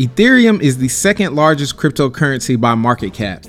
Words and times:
Ethereum 0.00 0.62
is 0.62 0.78
the 0.78 0.88
second 0.88 1.36
largest 1.36 1.76
cryptocurrency 1.76 2.58
by 2.58 2.74
market 2.74 3.12
cap. 3.12 3.44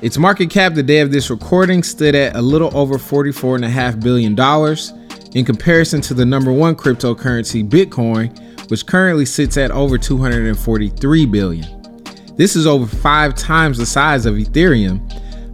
Its 0.00 0.18
market 0.18 0.50
cap 0.50 0.74
the 0.74 0.82
day 0.82 0.98
of 0.98 1.12
this 1.12 1.30
recording 1.30 1.80
stood 1.84 2.16
at 2.16 2.34
a 2.34 2.42
little 2.42 2.76
over 2.76 2.94
$44.5 2.94 4.02
billion 4.02 4.36
in 5.36 5.44
comparison 5.44 6.00
to 6.00 6.12
the 6.12 6.26
number 6.26 6.52
one 6.52 6.74
cryptocurrency, 6.74 7.64
Bitcoin, 7.64 8.36
which 8.68 8.84
currently 8.84 9.24
sits 9.24 9.56
at 9.56 9.70
over 9.70 9.96
243 9.96 11.26
billion. 11.26 12.04
This 12.34 12.56
is 12.56 12.66
over 12.66 12.84
five 12.96 13.36
times 13.36 13.78
the 13.78 13.86
size 13.86 14.26
of 14.26 14.34
Ethereum, 14.34 15.08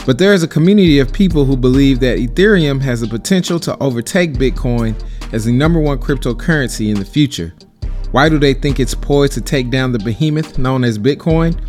but 0.07 0.17
there 0.17 0.33
is 0.33 0.43
a 0.43 0.49
community 0.49 0.99
of 0.99 1.13
people 1.13 1.45
who 1.45 1.59
believe 1.59 2.01
that 2.01 2.17
Ethereum 2.17 2.81
has 2.81 3.03
the 3.03 3.07
potential 3.07 3.61
to 3.61 3.77
overtake 3.83 4.33
Bitcoin 4.33 4.99
as 5.35 5.45
the 5.45 5.53
number 5.53 5.79
one 5.79 5.99
cryptocurrency 5.99 6.89
in 6.89 6.99
the 6.99 7.05
future. 7.05 7.53
Why 8.11 8.31
do 8.31 8.39
they 8.39 8.55
think 8.55 8.81
it's 8.81 8.95
poised 8.95 9.35
to 9.35 9.43
take 9.43 9.69
down 9.69 9.93
the 9.93 9.99
behemoth 9.99 10.57
known 10.57 10.83
as 10.83 10.99
Bitcoin? 10.99 11.61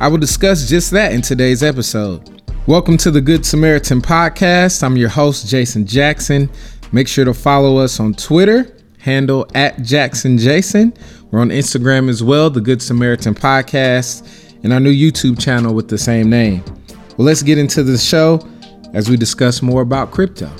I 0.00 0.08
will 0.08 0.18
discuss 0.18 0.68
just 0.68 0.90
that 0.90 1.12
in 1.12 1.22
today's 1.22 1.62
episode. 1.62 2.42
Welcome 2.66 2.96
to 2.96 3.12
the 3.12 3.20
Good 3.20 3.46
Samaritan 3.46 4.02
Podcast. 4.02 4.82
I'm 4.82 4.96
your 4.96 5.08
host, 5.08 5.46
Jason 5.46 5.86
Jackson. 5.86 6.50
Make 6.90 7.06
sure 7.06 7.24
to 7.24 7.32
follow 7.32 7.76
us 7.76 8.00
on 8.00 8.14
Twitter, 8.14 8.76
handle 8.98 9.46
at 9.54 9.80
Jackson 9.82 10.36
Jason. 10.36 10.92
We're 11.30 11.38
on 11.38 11.50
Instagram 11.50 12.08
as 12.08 12.24
well, 12.24 12.50
the 12.50 12.60
Good 12.60 12.82
Samaritan 12.82 13.36
Podcast, 13.36 14.52
and 14.64 14.72
our 14.72 14.80
new 14.80 14.92
YouTube 14.92 15.40
channel 15.40 15.74
with 15.74 15.86
the 15.86 15.98
same 15.98 16.28
name. 16.28 16.64
Well, 17.16 17.26
let's 17.26 17.44
get 17.44 17.56
into 17.56 17.84
the 17.84 17.98
show 17.98 18.40
as 18.94 19.08
we 19.08 19.16
discuss 19.16 19.62
more 19.62 19.82
about 19.82 20.10
crypto. 20.10 20.50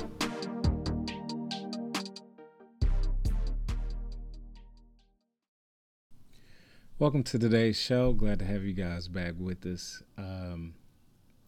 Welcome 6.99 7.23
to 7.23 7.39
today's 7.39 7.79
show. 7.79 8.11
Glad 8.11 8.39
to 8.39 8.45
have 8.45 8.65
you 8.65 8.73
guys 8.73 9.07
back 9.07 9.35
with 9.39 9.65
us. 9.65 10.03
Um, 10.17 10.73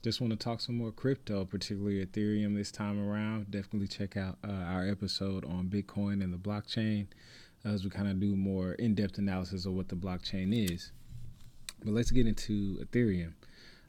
just 0.02 0.22
want 0.22 0.32
to 0.32 0.38
talk 0.38 0.62
some 0.62 0.78
more 0.78 0.94
crypto, 0.94 1.44
particularly 1.44 2.06
Ethereum 2.06 2.56
this 2.56 2.72
time 2.72 2.98
around. 3.06 3.52
Definitely 3.52 3.90
check 3.90 4.16
out 4.16 4.38
uh, 4.48 4.50
our 4.50 4.88
episode 4.88 5.44
on 5.44 5.68
Bitcoin 5.68 6.24
and 6.24 6.34
the 6.34 6.38
blockchain 6.38 7.08
as 7.66 7.84
we 7.84 7.90
kind 7.90 8.08
of 8.08 8.18
do 8.22 8.34
more 8.34 8.76
in 8.76 8.96
depth 8.96 9.18
analysis 9.18 9.66
of 9.66 9.74
what 9.74 9.90
the 9.90 9.96
blockchain 9.98 10.54
is. 10.72 10.94
But 11.84 11.96
let's 11.96 12.12
get 12.12 12.28
into 12.28 12.78
Ethereum. 12.86 13.34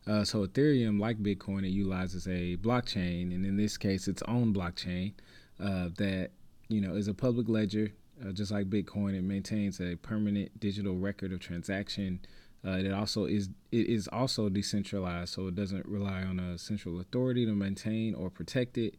Uh, 0.04 0.24
so, 0.24 0.44
Ethereum, 0.44 0.98
like 0.98 1.22
Bitcoin, 1.22 1.64
it 1.64 1.70
utilizes 1.70 2.26
a 2.26 2.56
blockchain, 2.56 3.32
and 3.32 3.46
in 3.46 3.56
this 3.56 3.76
case, 3.76 4.08
its 4.08 4.22
own 4.26 4.52
blockchain 4.52 5.12
uh, 5.60 5.90
that 5.96 6.30
you 6.66 6.80
know 6.80 6.96
is 6.96 7.06
a 7.06 7.14
public 7.14 7.48
ledger 7.48 7.92
uh, 8.24 8.32
just 8.32 8.52
like 8.52 8.70
Bitcoin, 8.70 9.16
it 9.16 9.22
maintains 9.22 9.80
a 9.80 9.96
permanent 9.96 10.58
digital 10.60 10.96
record 10.96 11.32
of 11.32 11.40
transaction. 11.40 12.20
Uh, 12.64 12.72
it 12.72 12.92
also 12.92 13.24
is 13.24 13.48
it 13.72 13.88
is 13.88 14.08
also 14.08 14.48
decentralized, 14.48 15.34
so 15.34 15.48
it 15.48 15.54
doesn't 15.54 15.86
rely 15.86 16.22
on 16.22 16.38
a 16.38 16.56
central 16.58 17.00
authority 17.00 17.44
to 17.44 17.52
maintain 17.52 18.14
or 18.14 18.30
protect 18.30 18.78
it. 18.78 18.94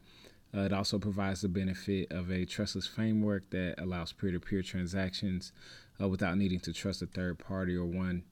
Uh, 0.55 0.61
it 0.61 0.73
also 0.73 0.99
provides 0.99 1.41
the 1.41 1.47
benefit 1.47 2.11
of 2.11 2.29
a 2.29 2.45
trustless 2.45 2.85
framework 2.85 3.49
that 3.49 3.73
allows 3.79 4.13
peer-to-peer 4.13 4.61
transactions 4.61 5.51
uh, 5.99 6.07
without 6.07 6.37
needing 6.37 6.59
to 6.59 6.71
trust 6.71 7.01
a 7.01 7.07
third 7.07 7.39
party 7.39 7.75
or 7.75 7.85
one, 7.85 8.23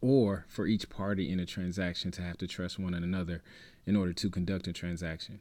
or 0.00 0.44
for 0.48 0.66
each 0.66 0.88
party 0.88 1.32
in 1.32 1.40
a 1.40 1.46
transaction 1.46 2.12
to 2.12 2.22
have 2.22 2.38
to 2.38 2.46
trust 2.46 2.78
one 2.78 2.94
another 2.94 3.42
in 3.86 3.96
order 3.96 4.12
to 4.12 4.30
conduct 4.30 4.68
a 4.68 4.72
transaction. 4.72 5.40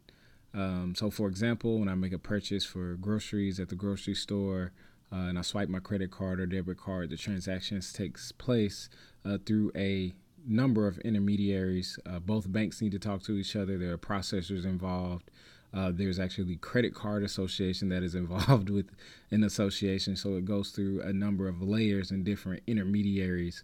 Um, 0.56 0.94
so, 0.96 1.12
for 1.12 1.28
example, 1.28 1.80
when 1.80 1.90
I 1.90 1.96
make 1.96 2.14
a 2.14 2.20
purchase 2.20 2.66
for 2.66 2.96
groceries 2.96 3.60
at 3.60 3.70
the 3.70 3.76
grocery 3.76 4.16
store 4.16 4.72
uh, 5.12 5.28
and 5.28 5.38
I 5.38 5.42
swipe 5.42 5.68
my 5.68 5.80
credit 5.80 6.12
card 6.12 6.40
or 6.40 6.46
debit 6.46 6.78
card, 6.78 7.10
the 7.10 7.18
transaction 7.18 7.82
takes 7.94 8.32
place 8.32 8.90
uh, 9.26 9.38
through 9.46 9.72
a 9.76 10.14
number 10.48 10.88
of 10.88 10.98
intermediaries. 11.00 12.00
Uh, 12.06 12.20
both 12.20 12.52
banks 12.52 12.82
need 12.82 12.94
to 12.94 13.00
talk 13.00 13.24
to 13.24 13.34
each 13.34 13.56
other. 13.56 13.78
There 13.78 13.92
are 13.92 13.98
processors 13.98 14.64
involved. 14.64 15.30
Uh, 15.74 15.92
there's 15.94 16.20
actually 16.20 16.56
credit 16.56 16.96
card 16.96 17.24
association 17.24 17.90
that 17.90 18.02
is 18.02 18.16
involved 18.16 18.70
with 18.70 18.92
an 19.32 19.44
association. 19.44 20.16
So 20.16 20.36
it 20.36 20.46
goes 20.46 20.70
through 20.70 21.02
a 21.02 21.12
number 21.12 21.50
of 21.50 21.62
layers 21.62 22.12
and 22.12 22.24
different 22.24 22.64
intermediaries 22.66 23.64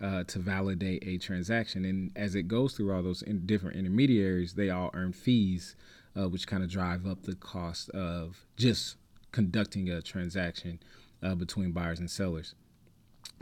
uh, 0.00 0.24
to 0.24 0.38
validate 0.38 1.06
a 1.06 1.18
transaction. 1.18 1.84
And 1.84 2.12
as 2.16 2.34
it 2.34 2.44
goes 2.44 2.72
through 2.72 2.94
all 2.94 3.02
those 3.02 3.20
in 3.20 3.44
different 3.44 3.76
intermediaries, 3.76 4.54
they 4.54 4.70
all 4.70 4.90
earn 4.94 5.12
fees 5.12 5.76
uh, 6.16 6.28
which 6.28 6.46
kind 6.46 6.62
of 6.62 6.70
drive 6.70 7.06
up 7.06 7.22
the 7.22 7.34
cost 7.34 7.90
of 7.90 8.44
just 8.56 8.96
conducting 9.32 9.88
a 9.88 10.02
transaction 10.02 10.80
uh, 11.22 11.34
between 11.34 11.72
buyers 11.72 12.00
and 12.00 12.10
sellers. 12.10 12.54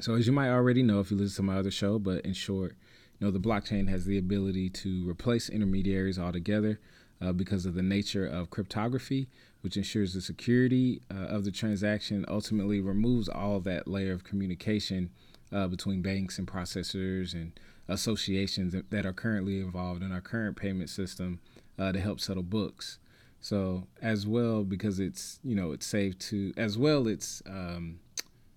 So, 0.00 0.14
as 0.14 0.26
you 0.26 0.32
might 0.32 0.50
already 0.50 0.82
know 0.82 1.00
if 1.00 1.10
you 1.10 1.16
listen 1.16 1.44
to 1.44 1.50
my 1.50 1.58
other 1.58 1.70
show, 1.70 1.98
but 1.98 2.24
in 2.24 2.32
short, 2.32 2.76
you 3.18 3.26
know 3.26 3.30
the 3.30 3.40
blockchain 3.40 3.88
has 3.88 4.04
the 4.04 4.18
ability 4.18 4.70
to 4.70 5.08
replace 5.08 5.48
intermediaries 5.48 6.18
altogether 6.18 6.78
uh, 7.20 7.32
because 7.32 7.66
of 7.66 7.74
the 7.74 7.82
nature 7.82 8.26
of 8.26 8.50
cryptography, 8.50 9.28
which 9.62 9.76
ensures 9.76 10.14
the 10.14 10.20
security 10.20 11.02
uh, 11.12 11.26
of 11.26 11.44
the 11.44 11.50
transaction. 11.50 12.24
Ultimately, 12.28 12.80
removes 12.80 13.28
all 13.28 13.60
that 13.60 13.88
layer 13.88 14.12
of 14.12 14.24
communication 14.24 15.10
uh, 15.52 15.66
between 15.66 16.02
banks 16.02 16.38
and 16.38 16.46
processors 16.46 17.32
and 17.32 17.58
associations 17.88 18.74
that 18.90 19.06
are 19.06 19.12
currently 19.12 19.60
involved 19.60 20.02
in 20.02 20.12
our 20.12 20.20
current 20.20 20.56
payment 20.56 20.90
system 20.90 21.40
uh, 21.78 21.92
to 21.92 22.00
help 22.00 22.20
settle 22.20 22.42
books. 22.42 22.98
So 23.40 23.86
as 24.02 24.26
well, 24.26 24.64
because 24.64 24.98
it's 24.98 25.38
you 25.44 25.54
know 25.54 25.72
it's 25.72 25.86
safe 25.86 26.18
to 26.30 26.52
as 26.56 26.76
well 26.76 27.06
it's 27.06 27.42
um, 27.46 28.00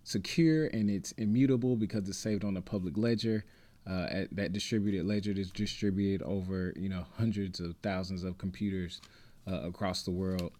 secure 0.03 0.67
and 0.67 0.89
it's 0.89 1.11
immutable 1.13 1.75
because 1.75 2.07
it's 2.09 2.17
saved 2.17 2.43
on 2.43 2.57
a 2.57 2.61
public 2.61 2.97
ledger. 2.97 3.45
Uh, 3.89 4.05
at 4.11 4.35
that 4.35 4.53
distributed 4.53 5.07
ledger 5.07 5.31
is 5.31 5.49
distributed 5.49 6.23
over 6.23 6.71
you 6.75 6.87
know 6.87 7.03
hundreds 7.17 7.59
of 7.59 7.75
thousands 7.81 8.23
of 8.23 8.37
computers 8.37 9.01
uh, 9.47 9.61
across 9.61 10.03
the 10.03 10.11
world, 10.11 10.51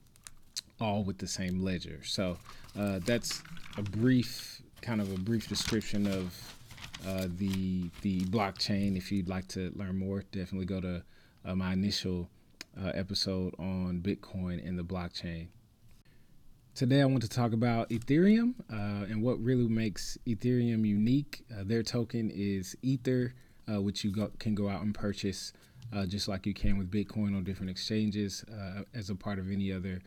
all 0.80 1.04
with 1.04 1.18
the 1.20 1.28
same 1.28 1.64
ledger. 1.64 2.00
So 2.04 2.38
uh, 2.78 3.00
that's 3.06 3.44
a 3.78 3.84
brief 3.84 4.62
kind 4.82 5.00
of 5.02 5.12
a 5.14 5.18
brief 5.20 5.48
description 5.48 6.08
of 6.08 6.56
uh, 7.08 7.28
the 7.38 7.90
the 8.02 8.22
blockchain. 8.26 8.98
If 8.98 9.12
you'd 9.12 9.30
like 9.30 9.48
to 9.50 9.72
learn 9.76 9.98
more, 9.98 10.24
definitely 10.32 10.66
go 10.66 10.82
to 10.82 11.04
uh, 11.46 11.56
my 11.56 11.74
initial 11.74 12.30
uh, 12.80 12.92
episode 12.94 13.54
on 13.60 14.02
Bitcoin 14.02 14.66
and 14.68 14.78
the 14.78 14.84
blockchain. 14.84 15.48
Today, 16.74 17.02
I 17.02 17.06
want 17.06 17.22
to 17.22 17.30
talk 17.30 17.52
about 17.52 17.90
Ethereum 17.90 18.54
uh, 18.72 19.06
and 19.06 19.22
what 19.22 19.44
really 19.44 19.68
makes 19.68 20.18
Ethereum 20.26 20.88
unique. 20.88 21.44
Uh, 21.52 21.64
their 21.66 21.84
token 21.84 22.32
is 22.34 22.78
Ether, 22.82 23.34
uh, 23.70 23.82
which 23.82 24.06
you 24.06 24.12
go, 24.12 24.32
can 24.40 24.56
go 24.56 24.70
out 24.70 24.82
and 24.82 24.96
purchase 24.96 25.52
uh, 25.94 26.06
just 26.06 26.30
like 26.30 26.46
you 26.46 26.54
can 26.54 26.78
with 26.78 26.90
Bitcoin 26.90 27.36
on 27.36 27.44
different 27.44 27.70
exchanges 27.70 28.46
uh, 28.50 28.84
as 28.94 29.10
a 29.10 29.16
part 29.16 29.38
of 29.38 29.52
any 29.52 29.72
other 29.74 30.00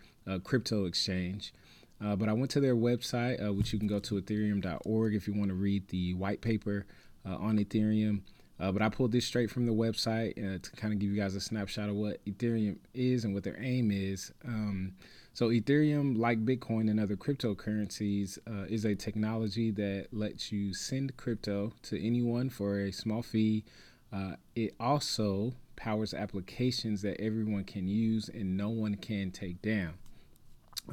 crypto 0.43 0.87
exchange. 0.87 1.53
but 2.01 2.31
I 2.31 2.33
went 2.33 2.51
to 2.53 2.61
their 2.61 2.75
website, 2.75 3.55
which 3.55 3.75
you 3.75 3.79
can 3.79 3.87
go 3.87 4.01
to 4.01 4.15
ethereum.org 4.15 5.15
if 5.15 5.29
you 5.29 5.35
want 5.35 5.51
to 5.51 5.55
read 5.55 5.89
the 5.89 6.15
white 6.15 6.41
paper 6.41 6.87
on 7.27 7.59
Ethereum. 7.59 8.23
Uh, 8.61 8.71
but 8.71 8.83
I 8.83 8.89
pulled 8.89 9.13
this 9.13 9.27
straight 9.27 9.51
from 9.51 9.67
the 9.67 9.73
website 9.73 10.39
uh, 10.39 10.59
to 10.63 10.71
kind 10.73 10.93
of 10.93 11.01
give 11.01 11.11
you 11.11 11.21
guys 11.21 11.35
a 11.35 11.41
snapshot 11.41 11.89
of 11.89 11.97
what 11.97 12.25
Ethereum 12.25 12.77
is 12.95 13.25
and 13.25 13.35
what 13.35 13.43
their 13.43 13.61
aim 13.61 13.91
is. 13.91 14.33
Um, 14.45 14.95
so, 15.33 15.49
Ethereum, 15.49 16.17
like 16.17 16.45
Bitcoin 16.45 16.89
and 16.89 17.01
other 17.01 17.17
cryptocurrencies, 17.17 18.39
uh, 18.49 18.67
is 18.69 18.85
a 18.85 18.95
technology 18.95 19.73
that 19.73 20.07
lets 20.13 20.53
you 20.53 20.73
send 20.73 21.17
crypto 21.17 21.73
to 21.83 22.01
anyone 22.01 22.49
for 22.49 22.79
a 22.79 22.93
small 22.93 23.23
fee. 23.23 23.65
Uh, 24.13 24.37
it 24.55 24.75
also 24.79 25.55
powers 25.75 26.15
applications 26.15 27.03
that 27.03 27.21
everyone 27.21 27.65
can 27.65 27.89
use 27.89 28.29
and 28.29 28.57
no 28.57 28.69
one 28.69 28.95
can 28.95 29.33
take 29.33 29.61
down. 29.61 29.95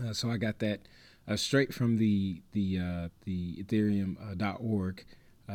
Uh, 0.04 0.12
so, 0.14 0.32
I 0.32 0.38
got 0.38 0.58
that 0.58 0.80
uh, 1.28 1.36
straight 1.36 1.72
from 1.72 1.98
the 1.98 2.42
the 2.54 3.12
the 3.26 3.64
Ethereum.org. 3.64 5.06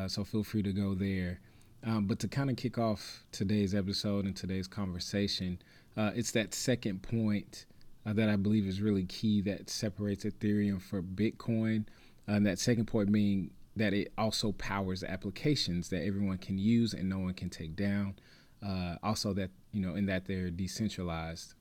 so, 0.06 0.22
feel 0.22 0.44
free 0.44 0.62
to 0.62 0.72
go 0.72 0.94
there. 0.94 1.40
Um, 1.86 2.06
but 2.06 2.18
to 2.18 2.28
kind 2.28 2.50
of 2.50 2.56
kick 2.56 2.78
off 2.78 3.22
today's 3.30 3.72
episode 3.72 4.24
and 4.24 4.34
today's 4.36 4.66
conversation, 4.66 5.62
uh, 5.96 6.10
it's 6.16 6.32
that 6.32 6.52
second 6.52 7.02
point 7.02 7.64
uh, 8.04 8.12
that 8.12 8.28
I 8.28 8.34
believe 8.34 8.66
is 8.66 8.80
really 8.80 9.04
key 9.04 9.40
that 9.42 9.70
separates 9.70 10.24
Ethereum 10.24 10.82
from 10.82 11.04
Bitcoin. 11.14 11.86
Uh, 12.28 12.32
and 12.32 12.46
that 12.46 12.58
second 12.58 12.86
point 12.86 13.12
being 13.12 13.52
that 13.76 13.92
it 13.92 14.12
also 14.18 14.50
powers 14.52 15.04
applications 15.04 15.88
that 15.90 16.02
everyone 16.04 16.38
can 16.38 16.58
use 16.58 16.92
and 16.92 17.08
no 17.08 17.20
one 17.20 17.34
can 17.34 17.50
take 17.50 17.76
down. 17.76 18.16
Uh, 18.66 18.96
also, 19.02 19.32
that 19.34 19.50
you 19.70 19.80
know, 19.80 19.94
in 19.94 20.06
that 20.06 20.24
they're 20.26 20.50
decentralized. 20.50 21.54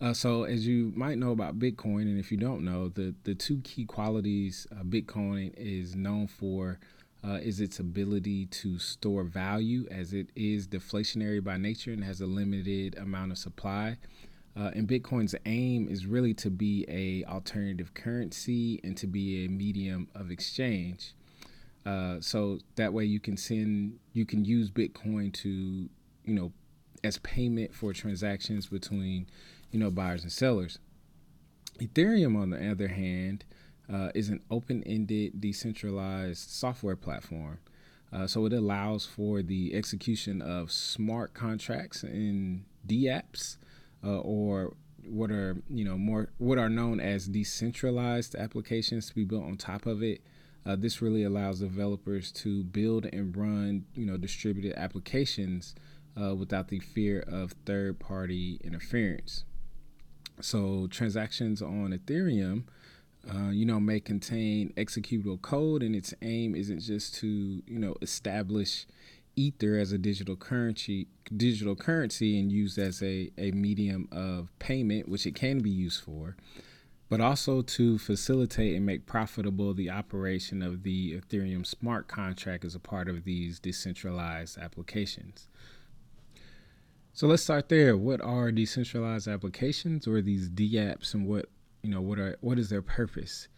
Uh, 0.00 0.12
so, 0.12 0.44
as 0.44 0.66
you 0.66 0.92
might 0.94 1.16
know 1.16 1.30
about 1.30 1.58
Bitcoin, 1.58 2.02
and 2.02 2.18
if 2.18 2.30
you 2.30 2.36
don't 2.36 2.64
know, 2.64 2.88
the 2.88 3.14
the 3.24 3.34
two 3.34 3.60
key 3.62 3.84
qualities 3.86 4.66
uh, 4.72 4.82
Bitcoin 4.82 5.54
is 5.56 5.94
known 5.94 6.26
for 6.26 6.78
uh, 7.24 7.38
is 7.42 7.60
its 7.60 7.78
ability 7.78 8.46
to 8.46 8.78
store 8.78 9.24
value 9.24 9.86
as 9.90 10.12
it 10.12 10.28
is 10.34 10.66
deflationary 10.66 11.42
by 11.42 11.56
nature 11.56 11.92
and 11.92 12.04
has 12.04 12.20
a 12.20 12.26
limited 12.26 12.96
amount 12.98 13.32
of 13.32 13.38
supply. 13.38 13.96
Uh, 14.56 14.70
and 14.74 14.88
Bitcoin's 14.88 15.34
aim 15.46 15.88
is 15.88 16.06
really 16.06 16.34
to 16.34 16.50
be 16.50 16.84
a 16.88 17.24
alternative 17.30 17.94
currency 17.94 18.80
and 18.82 18.96
to 18.96 19.06
be 19.06 19.44
a 19.44 19.48
medium 19.48 20.08
of 20.14 20.30
exchange. 20.30 21.14
Uh, 21.86 22.16
so 22.20 22.58
that 22.76 22.92
way 22.92 23.04
you 23.04 23.20
can 23.20 23.36
send, 23.36 23.98
you 24.12 24.26
can 24.26 24.44
use 24.44 24.70
Bitcoin 24.70 25.32
to, 25.32 25.48
you 25.48 26.34
know, 26.34 26.52
as 27.02 27.18
payment 27.18 27.74
for 27.74 27.92
transactions 27.92 28.66
between, 28.66 29.26
you 29.70 29.78
know, 29.78 29.90
buyers 29.90 30.22
and 30.22 30.32
sellers. 30.32 30.78
Ethereum, 31.78 32.36
on 32.36 32.50
the 32.50 32.70
other 32.70 32.88
hand, 32.88 33.44
uh, 33.92 34.10
is 34.14 34.28
an 34.28 34.40
open-ended, 34.50 35.40
decentralized 35.40 36.50
software 36.50 36.96
platform. 36.96 37.58
Uh, 38.12 38.26
so 38.26 38.44
it 38.46 38.52
allows 38.52 39.06
for 39.06 39.42
the 39.42 39.74
execution 39.74 40.42
of 40.42 40.70
smart 40.72 41.32
contracts 41.32 42.02
in 42.02 42.64
DApps, 42.86 43.56
uh, 44.04 44.18
or 44.18 44.74
what 45.04 45.30
are 45.30 45.56
you 45.68 45.84
know 45.84 45.96
more 45.96 46.28
what 46.38 46.58
are 46.58 46.68
known 46.68 47.00
as 47.00 47.26
decentralized 47.26 48.34
applications 48.34 49.08
to 49.08 49.14
be 49.14 49.24
built 49.24 49.44
on 49.44 49.56
top 49.56 49.86
of 49.86 50.02
it. 50.02 50.22
Uh, 50.66 50.76
this 50.76 51.00
really 51.00 51.24
allows 51.24 51.60
developers 51.60 52.30
to 52.30 52.62
build 52.64 53.06
and 53.06 53.36
run 53.36 53.86
you 53.94 54.04
know 54.04 54.16
distributed 54.16 54.74
applications 54.76 55.74
uh, 56.20 56.34
without 56.34 56.68
the 56.68 56.80
fear 56.80 57.20
of 57.20 57.54
third-party 57.64 58.60
interference. 58.64 59.44
So 60.40 60.86
transactions 60.88 61.62
on 61.62 61.92
Ethereum, 61.92 62.64
uh, 63.28 63.50
you 63.50 63.66
know, 63.66 63.80
may 63.80 64.00
contain 64.00 64.72
executable 64.76 65.40
code, 65.40 65.82
and 65.82 65.94
its 65.96 66.14
aim 66.22 66.54
isn't 66.54 66.80
just 66.80 67.14
to 67.16 67.62
you 67.66 67.78
know 67.78 67.94
establish 68.00 68.86
ether 69.36 69.76
as 69.78 69.92
a 69.92 69.98
digital 69.98 70.36
currency 70.36 71.06
digital 71.36 71.76
currency 71.76 72.38
and 72.38 72.50
used 72.50 72.76
as 72.76 73.00
a, 73.00 73.30
a 73.38 73.52
medium 73.52 74.08
of 74.10 74.48
payment 74.58 75.08
which 75.08 75.24
it 75.24 75.36
can 75.36 75.60
be 75.60 75.70
used 75.70 76.02
for 76.02 76.34
but 77.10 77.20
also 77.20 77.60
to 77.60 77.98
facilitate 77.98 78.76
and 78.76 78.86
make 78.86 79.04
profitable 79.04 79.74
the 79.74 79.90
operation 79.90 80.62
of 80.62 80.84
the 80.84 81.20
ethereum 81.20 81.66
smart 81.66 82.06
contract 82.06 82.64
as 82.64 82.76
a 82.76 82.80
part 82.80 83.08
of 83.08 83.24
these 83.24 83.58
decentralized 83.58 84.56
applications. 84.56 85.48
So 87.12 87.26
let's 87.26 87.42
start 87.42 87.68
there. 87.68 87.96
What 87.96 88.20
are 88.20 88.52
decentralized 88.52 89.26
applications 89.26 90.06
or 90.06 90.22
these 90.22 90.48
dapps 90.48 91.12
and 91.12 91.26
what 91.26 91.48
you 91.82 91.90
know 91.90 92.00
what 92.00 92.18
are 92.18 92.36
what 92.40 92.58
is 92.58 92.68
their 92.68 92.82
purpose 92.82 93.48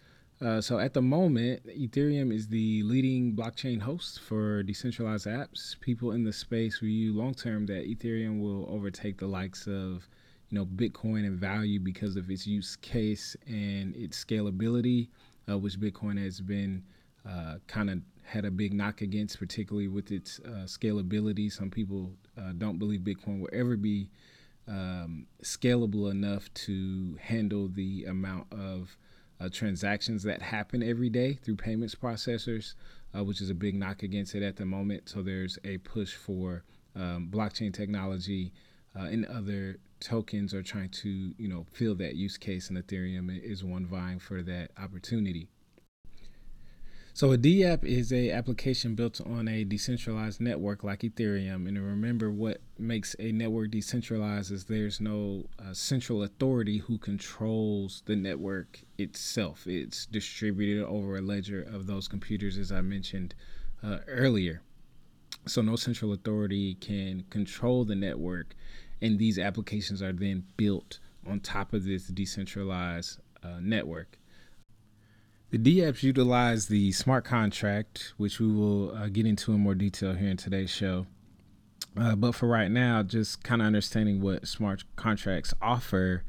uh, 0.42 0.60
so 0.60 0.80
at 0.80 0.92
the 0.92 1.02
moment, 1.02 1.64
Ethereum 1.68 2.34
is 2.34 2.48
the 2.48 2.82
leading 2.82 3.32
blockchain 3.32 3.80
host 3.80 4.20
for 4.20 4.64
decentralized 4.64 5.26
apps. 5.26 5.78
People 5.78 6.12
in 6.12 6.24
the 6.24 6.32
space 6.32 6.80
view 6.80 7.12
long 7.12 7.32
term 7.32 7.64
that 7.66 7.86
Ethereum 7.86 8.40
will 8.40 8.66
overtake 8.68 9.18
the 9.18 9.26
likes 9.26 9.68
of, 9.68 10.08
you 10.48 10.58
know, 10.58 10.66
Bitcoin 10.66 11.24
in 11.24 11.36
value 11.36 11.78
because 11.78 12.16
of 12.16 12.28
its 12.28 12.44
use 12.44 12.74
case 12.76 13.36
and 13.46 13.94
its 13.94 14.24
scalability, 14.24 15.10
uh, 15.48 15.56
which 15.56 15.78
Bitcoin 15.78 16.20
has 16.20 16.40
been 16.40 16.82
uh, 17.28 17.58
kind 17.68 17.88
of 17.88 18.00
had 18.24 18.44
a 18.44 18.50
big 18.50 18.74
knock 18.74 19.00
against, 19.00 19.38
particularly 19.38 19.86
with 19.86 20.10
its 20.10 20.40
uh, 20.40 20.64
scalability. 20.64 21.52
Some 21.52 21.70
people 21.70 22.10
uh, 22.36 22.52
don't 22.58 22.80
believe 22.80 23.00
Bitcoin 23.00 23.40
will 23.40 23.50
ever 23.52 23.76
be 23.76 24.08
um, 24.68 25.26
scalable 25.42 26.10
enough 26.10 26.52
to 26.54 27.18
handle 27.20 27.68
the 27.68 28.04
amount 28.04 28.46
of 28.52 28.96
uh, 29.40 29.48
transactions 29.48 30.22
that 30.22 30.40
happen 30.40 30.82
every 30.82 31.10
day 31.10 31.34
through 31.34 31.56
payments 31.56 31.94
processors, 31.94 32.74
uh, 33.16 33.24
which 33.24 33.40
is 33.40 33.50
a 33.50 33.54
big 33.54 33.74
knock 33.74 34.02
against 34.02 34.34
it 34.34 34.42
at 34.42 34.56
the 34.56 34.64
moment. 34.64 35.08
So 35.08 35.22
there's 35.22 35.58
a 35.64 35.78
push 35.78 36.14
for 36.14 36.64
um, 36.94 37.28
blockchain 37.30 37.72
technology 37.72 38.52
uh, 38.94 39.04
and 39.04 39.26
other 39.26 39.78
tokens 40.00 40.52
are 40.52 40.62
trying 40.62 40.90
to 40.90 41.08
you 41.38 41.48
know 41.48 41.64
fill 41.72 41.94
that 41.96 42.14
use 42.14 42.36
case, 42.36 42.68
and 42.68 42.78
Ethereum 42.78 43.30
is 43.42 43.64
one 43.64 43.86
vying 43.86 44.18
for 44.18 44.42
that 44.42 44.70
opportunity. 44.82 45.48
So 47.14 47.30
a 47.30 47.36
DApp 47.36 47.84
is 47.84 48.10
a 48.10 48.30
application 48.30 48.94
built 48.94 49.20
on 49.20 49.46
a 49.46 49.64
decentralized 49.64 50.40
network 50.40 50.82
like 50.82 51.00
Ethereum. 51.00 51.68
And 51.68 51.78
remember, 51.78 52.30
what 52.30 52.62
makes 52.78 53.14
a 53.18 53.32
network 53.32 53.70
decentralized 53.70 54.50
is 54.50 54.64
there's 54.64 54.98
no 54.98 55.44
uh, 55.58 55.74
central 55.74 56.22
authority 56.22 56.78
who 56.78 56.96
controls 56.96 58.02
the 58.06 58.16
network 58.16 58.80
itself. 58.96 59.66
It's 59.66 60.06
distributed 60.06 60.86
over 60.86 61.18
a 61.18 61.20
ledger 61.20 61.62
of 61.62 61.86
those 61.86 62.08
computers, 62.08 62.56
as 62.56 62.72
I 62.72 62.80
mentioned 62.80 63.34
uh, 63.82 63.98
earlier. 64.08 64.62
So 65.46 65.60
no 65.60 65.76
central 65.76 66.14
authority 66.14 66.76
can 66.76 67.24
control 67.28 67.84
the 67.84 67.96
network, 67.96 68.54
and 69.02 69.18
these 69.18 69.38
applications 69.38 70.00
are 70.00 70.12
then 70.12 70.44
built 70.56 70.98
on 71.26 71.40
top 71.40 71.74
of 71.74 71.84
this 71.84 72.06
decentralized 72.06 73.18
uh, 73.42 73.58
network. 73.60 74.18
The 75.52 75.58
DApps 75.58 76.02
utilize 76.02 76.68
the 76.68 76.92
smart 76.92 77.26
contract, 77.26 78.14
which 78.16 78.40
we 78.40 78.50
will 78.50 78.96
uh, 78.96 79.08
get 79.08 79.26
into 79.26 79.52
in 79.52 79.60
more 79.60 79.74
detail 79.74 80.14
here 80.14 80.30
in 80.30 80.38
today's 80.38 80.70
show. 80.70 81.04
Uh, 81.94 82.16
but 82.16 82.34
for 82.34 82.48
right 82.48 82.70
now, 82.70 83.02
just 83.02 83.44
kind 83.44 83.60
of 83.60 83.66
understanding 83.66 84.22
what 84.22 84.48
smart 84.48 84.84
contracts 84.96 85.52
offer 85.60 86.24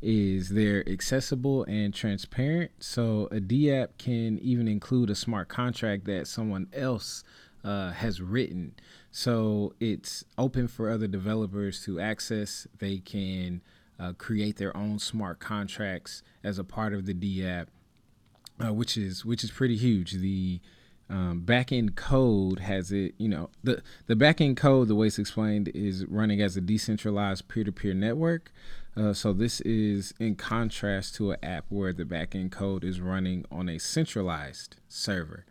is 0.00 0.50
they're 0.50 0.88
accessible 0.88 1.64
and 1.64 1.92
transparent. 1.92 2.70
So 2.78 3.26
a 3.32 3.40
DApp 3.40 3.98
can 3.98 4.38
even 4.38 4.68
include 4.68 5.10
a 5.10 5.16
smart 5.16 5.48
contract 5.48 6.04
that 6.04 6.28
someone 6.28 6.68
else 6.72 7.24
uh, 7.64 7.90
has 7.90 8.20
written. 8.20 8.76
So 9.10 9.74
it's 9.80 10.24
open 10.38 10.68
for 10.68 10.88
other 10.88 11.08
developers 11.08 11.84
to 11.86 11.98
access. 11.98 12.68
They 12.78 12.98
can 12.98 13.60
uh, 13.98 14.12
create 14.12 14.56
their 14.56 14.76
own 14.76 15.00
smart 15.00 15.40
contracts 15.40 16.22
as 16.44 16.60
a 16.60 16.64
part 16.64 16.94
of 16.94 17.06
the 17.06 17.14
DApp 17.14 17.66
uh, 18.64 18.72
which 18.72 18.96
is 18.96 19.24
which 19.24 19.44
is 19.44 19.50
pretty 19.50 19.76
huge. 19.76 20.12
The 20.12 20.60
um, 21.10 21.42
backend 21.44 21.96
code 21.96 22.60
has 22.60 22.92
it. 22.92 23.14
You 23.18 23.28
know, 23.28 23.50
the 23.62 23.82
the 24.06 24.14
backend 24.16 24.56
code, 24.56 24.88
the 24.88 24.94
way 24.94 25.06
it's 25.06 25.18
explained, 25.18 25.68
is 25.68 26.04
running 26.06 26.40
as 26.40 26.56
a 26.56 26.60
decentralized 26.60 27.48
peer-to-peer 27.48 27.94
network. 27.94 28.52
Uh, 28.96 29.12
so 29.12 29.32
this 29.32 29.60
is 29.60 30.12
in 30.18 30.34
contrast 30.34 31.14
to 31.14 31.30
an 31.30 31.38
app 31.42 31.66
where 31.68 31.92
the 31.92 32.04
backend 32.04 32.50
code 32.50 32.82
is 32.82 33.00
running 33.00 33.44
on 33.50 33.68
a 33.68 33.78
centralized 33.78 34.76
server, 34.88 35.46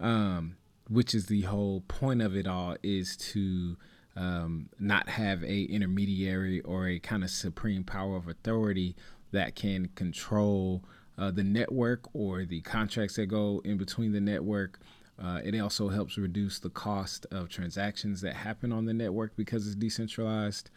um, 0.00 0.56
which 0.88 1.14
is 1.14 1.26
the 1.26 1.42
whole 1.42 1.82
point 1.82 2.22
of 2.22 2.34
it 2.34 2.46
all 2.46 2.76
is 2.82 3.14
to 3.14 3.76
um, 4.16 4.70
not 4.78 5.10
have 5.10 5.44
a 5.44 5.62
intermediary 5.64 6.60
or 6.62 6.88
a 6.88 6.98
kind 6.98 7.22
of 7.22 7.30
supreme 7.30 7.84
power 7.84 8.16
of 8.16 8.26
authority 8.26 8.96
that 9.32 9.54
can 9.54 9.88
control 9.94 10.82
uh, 11.18 11.30
the 11.30 11.42
network 11.42 12.08
or 12.14 12.44
the 12.44 12.60
contracts 12.60 13.16
that 13.16 13.26
go 13.26 13.60
in 13.64 13.76
between 13.76 14.12
the 14.12 14.20
network. 14.20 14.78
Uh, 15.22 15.40
it 15.42 15.58
also 15.58 15.88
helps 15.88 16.16
reduce 16.16 16.60
the 16.60 16.70
cost 16.70 17.26
of 17.32 17.48
transactions 17.48 18.20
that 18.20 18.34
happen 18.34 18.70
on 18.72 18.84
the 18.84 18.94
network 18.94 19.34
because 19.36 19.66
it's 19.66 19.74
decentralized. 19.74 20.70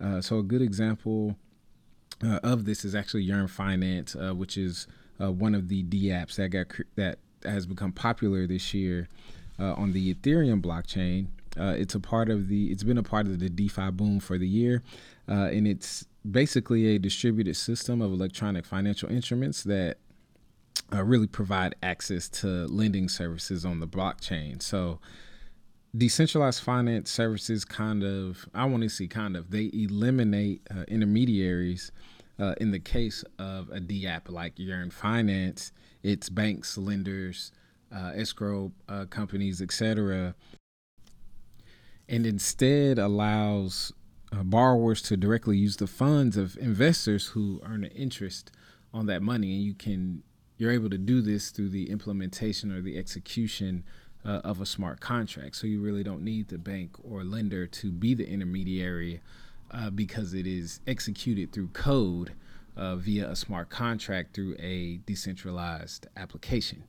Uh, 0.00 0.20
so 0.20 0.38
a 0.38 0.42
good 0.42 0.62
example 0.62 1.36
uh, 2.24 2.38
of 2.42 2.64
this 2.64 2.84
is 2.84 2.94
actually 2.94 3.22
Yearn 3.22 3.48
Finance, 3.48 4.16
uh, 4.16 4.32
which 4.32 4.56
is 4.56 4.86
uh, 5.20 5.30
one 5.30 5.54
of 5.54 5.68
the 5.68 5.82
DApps 5.84 6.36
that 6.36 6.48
got 6.48 6.68
that 6.94 7.18
has 7.44 7.66
become 7.66 7.92
popular 7.92 8.46
this 8.46 8.72
year 8.72 9.08
on 9.58 9.92
the 9.92 10.12
Ethereum 10.12 10.60
blockchain. 10.60 11.26
it's 11.78 11.94
a 11.94 12.00
part 12.00 12.30
of 12.30 12.48
the. 12.48 12.72
It's 12.72 12.82
been 12.82 12.98
a 12.98 13.02
part 13.02 13.26
of 13.26 13.38
the 13.38 13.48
DeFi 13.48 13.90
boom 13.90 14.18
for 14.18 14.38
the 14.38 14.48
year, 14.48 14.82
and 15.26 15.68
it's 15.68 16.06
basically 16.28 16.94
a 16.94 16.98
distributed 16.98 17.56
system 17.56 18.00
of 18.00 18.12
electronic 18.12 18.64
financial 18.64 19.10
instruments 19.10 19.62
that 19.64 19.98
uh, 20.92 21.02
really 21.02 21.26
provide 21.26 21.74
access 21.82 22.28
to 22.28 22.66
lending 22.66 23.08
services 23.08 23.64
on 23.64 23.80
the 23.80 23.86
blockchain. 23.86 24.62
So, 24.62 25.00
decentralized 25.96 26.62
finance 26.62 27.10
services 27.10 27.64
kind 27.64 28.02
of, 28.02 28.48
I 28.54 28.64
want 28.64 28.82
to 28.82 28.88
see 28.88 29.08
kind 29.08 29.36
of, 29.36 29.50
they 29.50 29.70
eliminate 29.72 30.62
uh, 30.70 30.84
intermediaries. 30.88 31.92
Uh, 32.38 32.54
in 32.60 32.70
the 32.70 32.78
case 32.78 33.24
of 33.38 33.68
a 33.70 33.78
DApp 33.78 34.30
like 34.30 34.54
Yearn 34.56 34.90
Finance, 34.90 35.70
it's 36.02 36.28
banks, 36.28 36.78
lenders, 36.78 37.52
uh, 37.94 38.12
escrow 38.14 38.72
uh, 38.88 39.04
companies, 39.06 39.60
etc., 39.60 40.34
and 42.08 42.26
instead 42.26 42.98
allows 42.98 43.92
uh, 44.32 44.42
borrowers 44.42 45.02
to 45.02 45.16
directly 45.16 45.56
use 45.56 45.76
the 45.76 45.86
funds 45.86 46.36
of 46.36 46.56
investors 46.58 47.28
who 47.28 47.60
earn 47.64 47.84
an 47.84 47.90
interest 47.92 48.50
on 48.94 49.06
that 49.06 49.22
money 49.22 49.54
and 49.54 49.62
you 49.62 49.74
can 49.74 50.22
you're 50.58 50.70
able 50.70 50.90
to 50.90 50.98
do 50.98 51.20
this 51.20 51.50
through 51.50 51.68
the 51.68 51.90
implementation 51.90 52.70
or 52.70 52.80
the 52.80 52.96
execution 52.96 53.82
uh, 54.24 54.40
of 54.44 54.60
a 54.60 54.66
smart 54.66 55.00
contract 55.00 55.56
so 55.56 55.66
you 55.66 55.80
really 55.80 56.04
don't 56.04 56.22
need 56.22 56.48
the 56.48 56.58
bank 56.58 56.90
or 57.02 57.24
lender 57.24 57.66
to 57.66 57.90
be 57.90 58.14
the 58.14 58.28
intermediary 58.28 59.20
uh, 59.72 59.90
because 59.90 60.34
it 60.34 60.46
is 60.46 60.80
executed 60.86 61.52
through 61.52 61.68
code 61.68 62.32
uh, 62.76 62.96
via 62.96 63.28
a 63.28 63.36
smart 63.36 63.68
contract 63.68 64.34
through 64.34 64.56
a 64.58 64.98
decentralized 65.04 66.06
application, 66.16 66.84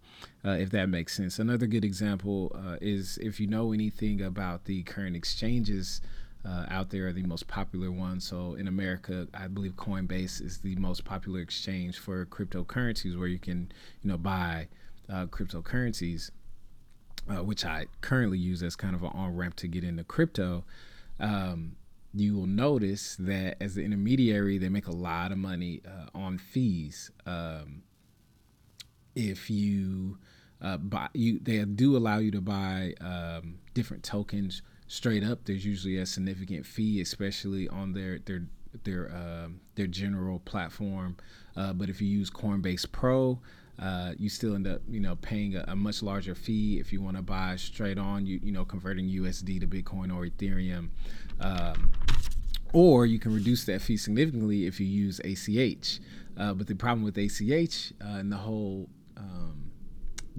uh, 0.46 0.52
if 0.52 0.70
that 0.72 0.88
makes 0.88 1.16
sense. 1.16 1.40
Another 1.40 1.68
good 1.68 1.84
example 1.84 2.56
uh, 2.56 2.78
is 2.82 3.18
if 3.22 3.40
you 3.40 3.48
know 3.48 3.74
anything 3.74 4.22
about 4.22 4.66
the 4.66 4.84
current 4.84 5.16
exchanges 5.16 6.02
uh, 6.46 6.66
out 6.70 6.90
there 6.90 7.08
are 7.08 7.14
the 7.14 7.24
most 7.24 7.48
popular 7.48 7.92
ones. 7.92 8.28
So 8.28 8.56
in 8.56 8.68
America, 8.68 9.28
I 9.34 9.48
believe 9.48 9.74
Coinbase 9.76 10.42
is 10.42 10.60
the 10.60 10.76
most 10.76 11.06
popular 11.06 11.40
exchange 11.40 12.00
for 12.00 12.26
cryptocurrencies, 12.26 13.18
where 13.18 13.28
you 13.28 13.40
can, 13.40 13.72
you 14.02 14.10
know, 14.10 14.18
buy 14.18 14.68
uh, 15.10 15.26
cryptocurrencies. 15.28 16.32
uh, 17.30 17.44
which 17.44 17.66
I 17.66 17.88
currently 18.02 18.38
use 18.38 18.64
as 18.64 18.76
kind 18.76 18.96
of 18.96 19.04
an 19.04 19.12
on 19.14 19.36
ramp 19.36 19.56
to 19.58 19.68
get 19.68 19.84
into 19.84 20.04
crypto, 20.04 20.66
um, 21.20 21.76
you 22.14 22.36
will 22.36 22.48
notice 22.48 23.16
that 23.18 23.58
as 23.62 23.76
the 23.76 23.84
intermediary, 23.84 24.58
they 24.58 24.70
make 24.70 24.88
a 24.88 24.92
lot 24.92 25.32
of 25.32 25.38
money 25.38 25.82
uh, 25.86 26.16
on 26.18 26.38
fees. 26.38 27.12
Um, 27.26 27.84
if 29.16 29.50
you 29.50 30.18
uh, 30.62 30.78
buy, 30.78 31.10
you 31.14 31.40
they 31.40 31.64
do 31.66 31.96
allow 31.96 32.18
you 32.18 32.32
to 32.32 32.42
buy 32.42 32.94
um, 33.00 33.60
different 33.74 34.04
tokens 34.04 34.62
straight 34.94 35.24
up. 35.24 35.40
There's 35.46 35.66
usually 35.66 35.98
a 35.98 36.06
significant 36.06 36.68
fee, 36.68 37.02
especially 37.02 37.68
on 37.68 37.94
their 37.94 38.20
their 38.20 38.44
their 38.84 39.12
uh, 39.12 39.48
their 39.76 39.88
general 39.88 40.40
platform. 40.40 41.18
Uh, 41.58 41.74
but 41.74 41.90
if 41.90 42.00
you 42.00 42.08
use 42.08 42.30
Coinbase 42.30 42.92
Pro, 42.92 43.40
uh, 43.80 44.14
you 44.20 44.30
still 44.30 44.54
end 44.54 44.68
up, 44.68 44.82
you 44.88 45.00
know, 45.00 45.16
paying 45.16 45.56
a, 45.56 45.66
a 45.68 45.76
much 45.76 46.04
larger 46.04 46.36
fee 46.36 46.80
if 46.80 46.94
you 46.94 47.02
want 47.02 47.18
to 47.18 47.24
buy 47.24 47.56
straight 47.56 47.98
on, 47.98 48.28
you 48.28 48.40
you 48.44 48.52
know, 48.52 48.66
converting 48.66 49.10
USD 49.10 49.60
to 49.62 49.68
Bitcoin 49.68 50.16
or 50.16 50.28
Ethereum. 50.28 50.90
Um, 51.40 51.92
or 52.72 53.06
you 53.06 53.20
can 53.20 53.34
reduce 53.34 53.66
that 53.66 53.82
fee 53.82 53.98
significantly 53.98 54.66
if 54.68 54.80
you 54.80 54.86
use 54.86 55.20
ACH. 55.20 56.00
Uh, 56.38 56.54
but 56.54 56.68
the 56.68 56.76
problem 56.76 57.04
with 57.04 57.18
ACH 57.18 57.94
uh, 58.02 58.18
and 58.18 58.32
the 58.32 58.38
whole 58.38 58.90
um, 59.18 59.63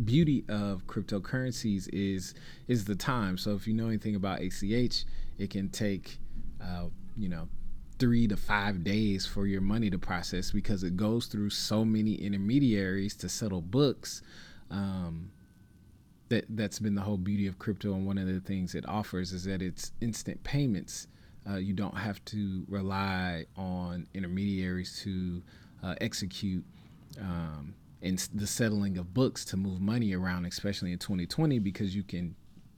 beauty 0.05 0.45
of 0.49 0.87
cryptocurrencies 0.87 1.89
is 1.93 2.35
is 2.69 2.85
the 2.85 2.97
time. 2.97 3.39
So 3.39 3.55
if 3.55 3.67
you 3.67 3.75
know 3.75 3.89
anything 3.89 4.17
about 4.17 4.41
ACH, 4.41 5.05
it 5.39 5.51
can 5.51 5.69
take 5.69 6.19
uh, 6.63 6.87
you 7.17 7.29
know 7.29 7.49
three 7.99 8.27
to 8.27 8.37
five 8.37 8.83
days 8.83 9.25
for 9.25 9.47
your 9.47 9.61
money 9.61 9.89
to 9.89 9.99
process 9.99 10.51
because 10.51 10.83
it 10.83 10.97
goes 10.97 11.27
through 11.27 11.51
so 11.51 11.85
many 11.85 12.15
intermediaries 12.15 13.15
to 13.17 13.29
settle 13.29 13.63
books. 13.63 14.23
Um, 14.71 15.31
that 16.31 16.47
that's 16.49 16.79
been 16.79 16.95
the 16.95 17.03
whole 17.03 17.19
beauty 17.19 17.47
of 17.47 17.59
crypto, 17.59 17.95
and 17.95 18.07
one 18.07 18.19
of 18.19 18.27
the 18.27 18.41
things 18.41 18.75
it 18.75 18.89
offers 18.89 19.33
is 19.33 19.45
that 19.45 19.63
it's 19.63 19.93
instant 20.01 20.43
payments. 20.43 21.07
Uh, 21.49 21.57
you 21.57 21.75
don't 21.75 21.97
have 21.97 22.25
to 22.25 22.65
rely 22.69 23.45
on 23.57 24.07
intermediaries 24.15 25.01
to 25.03 25.43
uh, 25.83 25.95
execute 26.01 26.65
um, 27.21 27.75
and 28.05 28.19
the 28.33 28.47
settling 28.47 28.97
of 28.99 29.13
books 29.13 29.45
to 29.47 29.57
move 29.57 29.81
money 29.81 30.15
around, 30.15 30.45
especially 30.45 30.93
in 30.93 30.99
2020, 30.99 31.59
because 31.59 31.97
you 31.97 32.05
can 32.05 32.37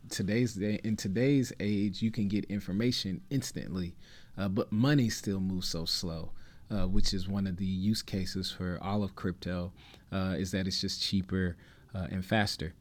today's 0.09 0.55
day 0.55 0.79
in 0.85 0.95
today's 0.95 1.53
age 1.59 2.01
you 2.01 2.13
can 2.13 2.29
get 2.29 2.45
information 2.45 3.21
instantly 3.29 3.97
uh, 4.39 4.49
but 4.49 4.71
money 4.71 5.09
still 5.09 5.41
moves 5.41 5.69
so 5.69 5.85
slow, 5.85 6.31
uh, 6.71 6.87
which 6.87 7.15
is 7.15 7.29
one 7.29 7.47
of 7.47 7.57
the 7.57 7.65
use 7.65 8.03
cases 8.03 8.51
for 8.51 8.79
all 8.83 9.03
of 9.03 9.15
crypto, 9.15 9.73
uh, 10.13 10.35
is 10.39 10.51
that 10.51 10.67
it's 10.67 10.81
just 10.81 11.03
cheaper 11.03 11.57
uh, 11.95 12.07
and 12.11 12.25
faster. 12.25 12.75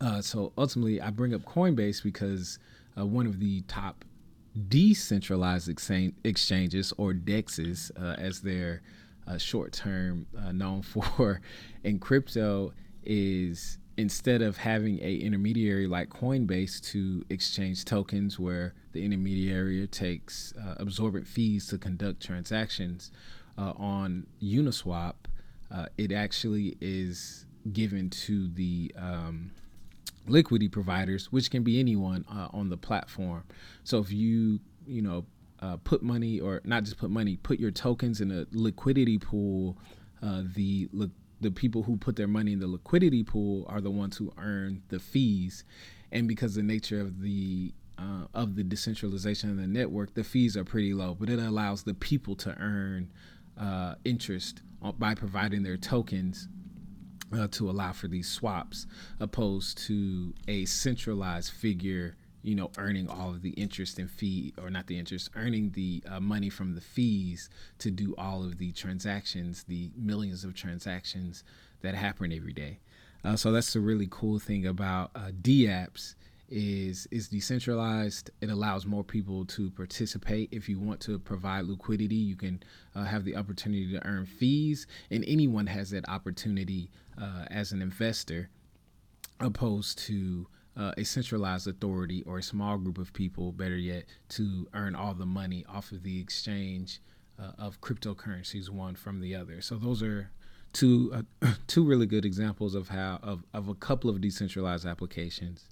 Uh, 0.00 0.20
so 0.20 0.52
ultimately, 0.58 1.00
I 1.00 1.10
bring 1.10 1.34
up 1.34 1.42
Coinbase 1.42 2.02
because 2.02 2.58
uh, 2.98 3.06
one 3.06 3.26
of 3.26 3.38
the 3.38 3.62
top 3.62 4.04
decentralized 4.68 5.68
exchanges 5.68 6.92
or 6.96 7.12
DEXs, 7.12 7.90
as 8.18 8.40
they're 8.40 8.82
short 9.38 9.72
term 9.72 10.26
known 10.52 10.82
for 10.82 11.40
in 11.82 11.98
crypto, 11.98 12.72
is 13.04 13.78
instead 13.96 14.42
of 14.42 14.56
having 14.56 14.98
a 15.00 15.16
intermediary 15.16 15.86
like 15.86 16.10
Coinbase 16.10 16.80
to 16.90 17.24
exchange 17.30 17.84
tokens 17.84 18.38
where 18.38 18.74
the 18.92 19.04
intermediary 19.04 19.86
takes 19.86 20.52
uh, 20.56 20.74
absorbent 20.78 21.26
fees 21.26 21.66
to 21.68 21.78
conduct 21.78 22.22
transactions 22.22 23.12
uh, 23.56 23.72
on 23.76 24.26
Uniswap, 24.42 25.14
uh, 25.70 25.86
it 25.96 26.12
actually 26.12 26.76
is 26.80 27.46
given 27.72 28.10
to 28.10 28.48
the 28.48 28.92
um, 28.98 29.50
liquidity 30.26 30.68
providers, 30.68 31.30
which 31.32 31.50
can 31.50 31.62
be 31.62 31.78
anyone 31.78 32.24
uh, 32.30 32.48
on 32.52 32.68
the 32.68 32.76
platform. 32.76 33.44
So 33.84 33.98
if 33.98 34.12
you, 34.12 34.60
you 34.86 35.02
know, 35.02 35.24
uh, 35.64 35.76
put 35.78 36.02
money 36.02 36.40
or 36.40 36.60
not 36.64 36.84
just 36.84 36.98
put 36.98 37.10
money, 37.10 37.36
put 37.36 37.58
your 37.58 37.70
tokens 37.70 38.20
in 38.20 38.30
a 38.30 38.46
liquidity 38.52 39.18
pool, 39.18 39.78
uh, 40.22 40.42
the 40.54 40.88
li- 40.92 41.10
the 41.40 41.50
people 41.50 41.82
who 41.82 41.96
put 41.96 42.16
their 42.16 42.28
money 42.28 42.52
in 42.52 42.60
the 42.60 42.66
liquidity 42.66 43.22
pool 43.22 43.64
are 43.68 43.80
the 43.80 43.90
ones 43.90 44.16
who 44.16 44.32
earn 44.38 44.82
the 44.88 44.98
fees. 44.98 45.64
And 46.12 46.28
because 46.28 46.54
the 46.54 46.62
nature 46.62 47.00
of 47.00 47.20
the 47.20 47.72
uh, 47.98 48.26
of 48.34 48.56
the 48.56 48.64
decentralization 48.64 49.50
of 49.50 49.56
the 49.56 49.66
network 49.66 50.14
the 50.14 50.24
fees 50.24 50.56
are 50.56 50.64
pretty 50.64 50.92
low 50.92 51.14
but 51.14 51.30
it 51.30 51.38
allows 51.38 51.84
the 51.84 51.94
people 51.94 52.34
to 52.34 52.50
earn 52.58 53.08
uh, 53.56 53.94
interest 54.04 54.62
by 54.98 55.14
providing 55.14 55.62
their 55.62 55.76
tokens 55.76 56.48
uh, 57.32 57.46
to 57.52 57.70
allow 57.70 57.92
for 57.92 58.08
these 58.08 58.28
swaps 58.28 58.88
opposed 59.20 59.78
to 59.78 60.34
a 60.48 60.64
centralized 60.64 61.52
figure 61.52 62.16
you 62.44 62.54
know, 62.54 62.70
earning 62.76 63.08
all 63.08 63.30
of 63.30 63.40
the 63.40 63.50
interest 63.50 63.98
and 63.98 64.10
fee, 64.10 64.52
or 64.60 64.68
not 64.68 64.86
the 64.86 64.98
interest, 64.98 65.30
earning 65.34 65.70
the 65.70 66.02
uh, 66.06 66.20
money 66.20 66.50
from 66.50 66.74
the 66.74 66.80
fees 66.80 67.48
to 67.78 67.90
do 67.90 68.14
all 68.18 68.44
of 68.44 68.58
the 68.58 68.70
transactions, 68.72 69.64
the 69.64 69.90
millions 69.96 70.44
of 70.44 70.54
transactions 70.54 71.42
that 71.80 71.94
happen 71.94 72.32
every 72.32 72.52
day. 72.52 72.78
Uh, 73.24 73.34
so 73.34 73.50
that's 73.50 73.72
the 73.72 73.80
really 73.80 74.06
cool 74.10 74.38
thing 74.38 74.66
about 74.66 75.10
uh, 75.14 75.30
DApps 75.40 76.14
is 76.50 77.08
is 77.10 77.28
decentralized. 77.28 78.30
It 78.42 78.50
allows 78.50 78.84
more 78.84 79.02
people 79.02 79.46
to 79.46 79.70
participate. 79.70 80.50
If 80.52 80.68
you 80.68 80.78
want 80.78 81.00
to 81.00 81.18
provide 81.18 81.64
liquidity, 81.64 82.14
you 82.14 82.36
can 82.36 82.62
uh, 82.94 83.04
have 83.04 83.24
the 83.24 83.36
opportunity 83.36 83.90
to 83.92 84.06
earn 84.06 84.26
fees, 84.26 84.86
and 85.10 85.24
anyone 85.26 85.66
has 85.68 85.88
that 85.90 86.06
opportunity 86.10 86.90
uh, 87.20 87.46
as 87.50 87.72
an 87.72 87.80
investor, 87.80 88.50
opposed 89.40 89.98
to 90.00 90.46
uh, 90.76 90.92
a 90.96 91.04
centralized 91.04 91.68
authority 91.68 92.22
or 92.24 92.38
a 92.38 92.42
small 92.42 92.76
group 92.78 92.98
of 92.98 93.12
people, 93.12 93.52
better 93.52 93.76
yet, 93.76 94.04
to 94.30 94.66
earn 94.74 94.94
all 94.94 95.14
the 95.14 95.26
money 95.26 95.64
off 95.68 95.92
of 95.92 96.02
the 96.02 96.20
exchange 96.20 97.00
uh, 97.38 97.52
of 97.58 97.80
cryptocurrencies 97.80 98.68
one 98.68 98.94
from 98.94 99.20
the 99.20 99.34
other. 99.34 99.60
So 99.60 99.76
those 99.76 100.02
are 100.02 100.30
two 100.72 101.12
uh, 101.42 101.52
two 101.66 101.84
really 101.84 102.06
good 102.06 102.24
examples 102.24 102.74
of 102.74 102.88
how 102.88 103.20
of, 103.22 103.44
of 103.52 103.68
a 103.68 103.74
couple 103.74 104.10
of 104.10 104.20
decentralized 104.20 104.86
applications. 104.86 105.68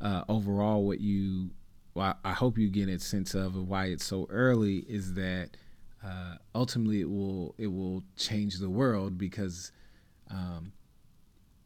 Uh, 0.00 0.24
overall, 0.28 0.84
what 0.84 1.00
you 1.00 1.50
well, 1.94 2.16
I 2.24 2.32
hope 2.32 2.56
you 2.58 2.68
get 2.68 2.88
a 2.88 2.98
sense 3.00 3.34
of, 3.34 3.56
why 3.56 3.86
it's 3.86 4.04
so 4.04 4.26
early 4.30 4.78
is 4.88 5.14
that 5.14 5.50
uh, 6.04 6.36
ultimately 6.54 7.00
it 7.00 7.10
will 7.10 7.54
it 7.58 7.66
will 7.66 8.02
change 8.16 8.58
the 8.58 8.70
world 8.70 9.18
because 9.18 9.72
um, 10.30 10.72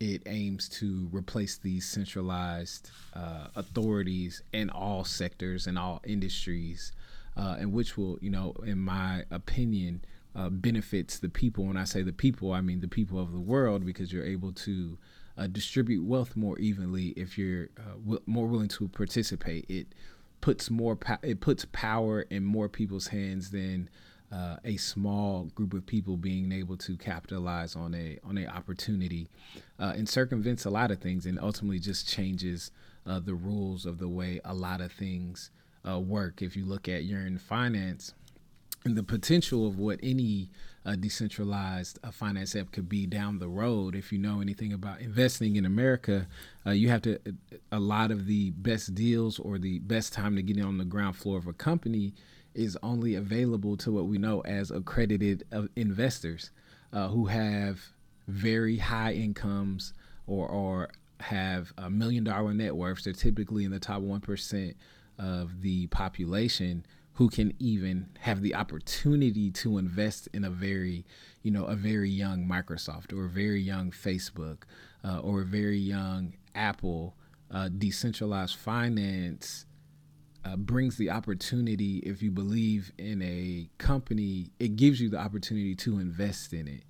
it 0.04 0.22
aims 0.26 0.68
to 0.68 1.08
replace 1.12 1.56
these 1.56 1.86
centralized 1.86 2.90
uh, 3.14 3.46
authorities 3.56 4.42
in 4.52 4.68
all 4.68 5.02
sectors 5.02 5.66
and 5.66 5.78
all 5.78 6.02
industries, 6.04 6.92
uh, 7.38 7.56
and 7.58 7.72
which 7.72 7.96
will, 7.96 8.18
you 8.20 8.28
know, 8.28 8.54
in 8.66 8.78
my 8.78 9.24
opinion, 9.30 10.04
uh, 10.36 10.50
benefits 10.50 11.18
the 11.18 11.30
people. 11.30 11.64
When 11.64 11.78
I 11.78 11.84
say 11.84 12.02
the 12.02 12.12
people, 12.12 12.52
I 12.52 12.60
mean 12.60 12.80
the 12.80 12.88
people 12.88 13.18
of 13.18 13.32
the 13.32 13.40
world, 13.40 13.86
because 13.86 14.12
you're 14.12 14.26
able 14.26 14.52
to 14.52 14.98
uh, 15.38 15.46
distribute 15.46 16.04
wealth 16.04 16.36
more 16.36 16.58
evenly 16.58 17.08
if 17.16 17.38
you're 17.38 17.68
uh, 17.78 17.96
w- 18.04 18.22
more 18.26 18.46
willing 18.46 18.68
to 18.68 18.88
participate. 18.88 19.64
It 19.70 19.86
puts 20.42 20.70
more 20.70 20.96
po- 20.96 21.16
it 21.22 21.40
puts 21.40 21.64
power 21.72 22.26
in 22.28 22.44
more 22.44 22.68
people's 22.68 23.06
hands 23.06 23.52
than 23.52 23.88
uh, 24.32 24.56
a 24.64 24.76
small 24.76 25.44
group 25.54 25.74
of 25.74 25.86
people 25.86 26.16
being 26.16 26.50
able 26.50 26.76
to 26.76 26.96
capitalize 26.96 27.76
on 27.76 27.94
a 27.94 28.18
on 28.24 28.38
a 28.38 28.46
opportunity 28.46 29.28
uh, 29.78 29.92
and 29.96 30.08
circumvents 30.08 30.64
a 30.64 30.70
lot 30.70 30.90
of 30.90 30.98
things 30.98 31.26
and 31.26 31.38
ultimately 31.38 31.78
just 31.78 32.08
changes 32.08 32.70
uh, 33.06 33.20
the 33.20 33.34
rules 33.34 33.86
of 33.86 33.98
the 33.98 34.08
way 34.08 34.40
a 34.44 34.54
lot 34.54 34.80
of 34.80 34.90
things 34.90 35.50
uh, 35.88 36.00
work. 36.00 36.42
If 36.42 36.56
you 36.56 36.64
look 36.64 36.88
at 36.88 37.04
Yearn 37.04 37.38
Finance 37.38 38.14
and 38.84 38.96
the 38.96 39.02
potential 39.02 39.66
of 39.66 39.78
what 39.78 40.00
any 40.02 40.50
uh, 40.84 40.96
decentralized 40.96 41.98
finance 42.12 42.56
app 42.56 42.72
could 42.72 42.88
be 42.88 43.06
down 43.06 43.38
the 43.38 43.48
road, 43.48 43.94
if 43.94 44.12
you 44.12 44.18
know 44.18 44.40
anything 44.40 44.72
about 44.72 45.00
investing 45.00 45.56
in 45.56 45.64
America, 45.64 46.26
you 46.66 46.88
have 46.88 47.02
to 47.02 47.18
a 47.70 47.78
lot 47.78 48.10
of 48.10 48.26
the 48.26 48.50
best 48.50 48.94
deals 48.94 49.38
or 49.38 49.58
the 49.58 49.78
best 49.80 50.12
time 50.12 50.34
to 50.36 50.42
get 50.42 50.62
on 50.62 50.78
the 50.78 50.84
ground 50.84 51.16
floor 51.16 51.38
of 51.38 51.46
a 51.46 51.52
company 51.52 52.14
is 52.54 52.78
only 52.82 53.14
available 53.14 53.76
to 53.78 53.92
what 53.92 54.06
we 54.06 54.18
know 54.18 54.40
as 54.42 54.70
accredited 54.70 55.44
uh, 55.52 55.62
investors 55.76 56.50
uh, 56.92 57.08
who 57.08 57.26
have 57.26 57.80
very 58.28 58.78
high 58.78 59.12
incomes 59.12 59.92
or, 60.26 60.48
or 60.48 60.90
have 61.20 61.72
a 61.78 61.90
million 61.90 62.24
dollar 62.24 62.52
net 62.54 62.74
worths. 62.76 63.04
They're 63.04 63.12
typically 63.12 63.64
in 63.64 63.70
the 63.70 63.80
top 63.80 64.02
1% 64.02 64.74
of 65.18 65.62
the 65.62 65.86
population 65.88 66.84
who 67.14 67.28
can 67.28 67.54
even 67.60 68.08
have 68.20 68.42
the 68.42 68.54
opportunity 68.54 69.50
to 69.50 69.78
invest 69.78 70.28
in 70.32 70.44
a 70.44 70.50
very, 70.50 71.04
you 71.42 71.50
know, 71.50 71.64
a 71.64 71.76
very 71.76 72.10
young 72.10 72.44
Microsoft 72.44 73.12
or 73.12 73.26
a 73.26 73.28
very 73.28 73.60
young 73.60 73.92
Facebook 73.92 74.62
uh, 75.04 75.18
or 75.18 75.42
a 75.42 75.44
very 75.44 75.78
young 75.78 76.34
Apple. 76.54 77.14
Uh, 77.50 77.68
decentralized 77.68 78.56
finance 78.56 79.66
uh, 80.44 80.56
brings 80.56 80.96
the 80.96 81.10
opportunity 81.10 81.98
if 81.98 82.22
you 82.22 82.30
believe 82.30 82.92
in 82.98 83.22
a 83.22 83.68
company 83.78 84.50
it 84.58 84.76
gives 84.76 85.00
you 85.00 85.08
the 85.08 85.18
opportunity 85.18 85.74
to 85.74 85.98
invest 85.98 86.52
in 86.52 86.68
it 86.68 86.82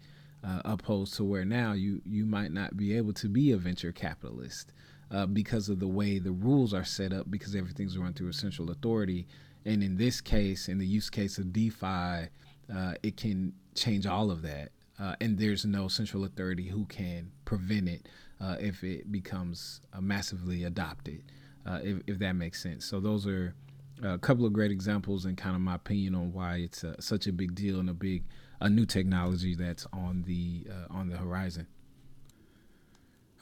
uh, 0.45 0.61
opposed 0.65 1.15
to 1.15 1.25
where 1.25 1.45
now 1.45 1.73
you 1.73 2.03
you 2.05 2.27
might 2.27 2.53
not 2.53 2.77
be 2.77 2.97
able 2.97 3.13
to 3.13 3.29
be 3.29 3.53
a 3.53 3.57
venture 3.57 3.93
capitalist 3.93 4.73
uh, 5.11 5.27
because 5.27 5.69
of 5.69 5.81
the 5.81 5.89
way 5.89 6.19
the 6.19 6.33
rules 6.33 6.75
are 6.75 6.85
set 6.85 7.13
up, 7.13 7.31
because 7.31 7.55
everything's 7.55 7.97
run 7.97 8.13
through 8.13 8.29
a 8.29 8.33
central 8.33 8.71
authority. 8.71 9.27
And 9.65 9.83
in 9.83 9.97
this 9.97 10.21
case, 10.21 10.69
in 10.69 10.79
the 10.79 10.87
use 10.87 11.09
case 11.09 11.39
of 11.39 11.53
DeFi, 11.53 12.29
uh, 12.75 12.95
it 13.03 13.17
can 13.17 13.53
change 13.75 14.07
all 14.07 14.31
of 14.31 14.43
that. 14.43 14.71
Uh, 14.99 15.15
and 15.21 15.39
there's 15.39 15.65
no 15.65 15.89
central 15.89 16.25
authority 16.25 16.69
who 16.69 16.85
can 16.87 17.31
prevent 17.45 17.89
it 17.89 18.09
uh, 18.41 18.57
if 18.61 18.85
it 18.85 19.11
becomes 19.11 19.81
massively 20.01 20.65
adopted, 20.65 21.23
uh, 21.67 21.81
if, 21.83 21.99
if, 22.07 22.19
that 22.19 22.33
makes 22.33 22.63
sense. 22.63 22.85
So 22.85 23.01
those 23.01 23.27
are 23.27 23.55
a 24.03 24.19
couple 24.19 24.45
of 24.45 24.53
great 24.53 24.71
examples 24.71 25.25
and 25.25 25.37
kind 25.37 25.55
of 25.55 25.63
my 25.63 25.77
opinion 25.77 26.15
on 26.15 26.33
why 26.33 26.57
it's 26.57 26.85
such 27.01 27.27
a 27.27 27.33
big 27.33 27.55
deal 27.55 27.81
and 27.81 27.89
a 27.89 27.95
big 27.95 28.25
a 28.61 28.69
new 28.69 28.87
technology 28.87 29.55
that's 29.55 29.87
on 29.93 30.23
the 30.27 30.67
on 30.91 31.09
the 31.09 31.17
horizon. 31.17 31.67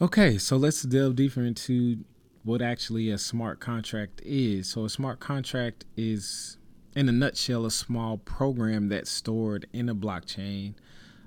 Okay, 0.00 0.36
so 0.36 0.56
let's 0.56 0.82
delve 0.82 1.14
deeper 1.14 1.42
into 1.42 1.98
what 2.44 2.60
actually 2.60 3.10
a 3.10 3.18
smart 3.18 3.60
contract 3.60 4.20
is. 4.24 4.68
So, 4.68 4.84
a 4.84 4.90
smart 4.90 5.20
contract 5.20 5.84
is, 5.96 6.56
in 6.96 7.08
a 7.08 7.12
nutshell, 7.12 7.64
a 7.66 7.70
small 7.70 8.18
program 8.18 8.88
that's 8.88 9.10
stored 9.10 9.66
in 9.72 9.88
a 9.88 9.94
blockchain. 9.94 10.74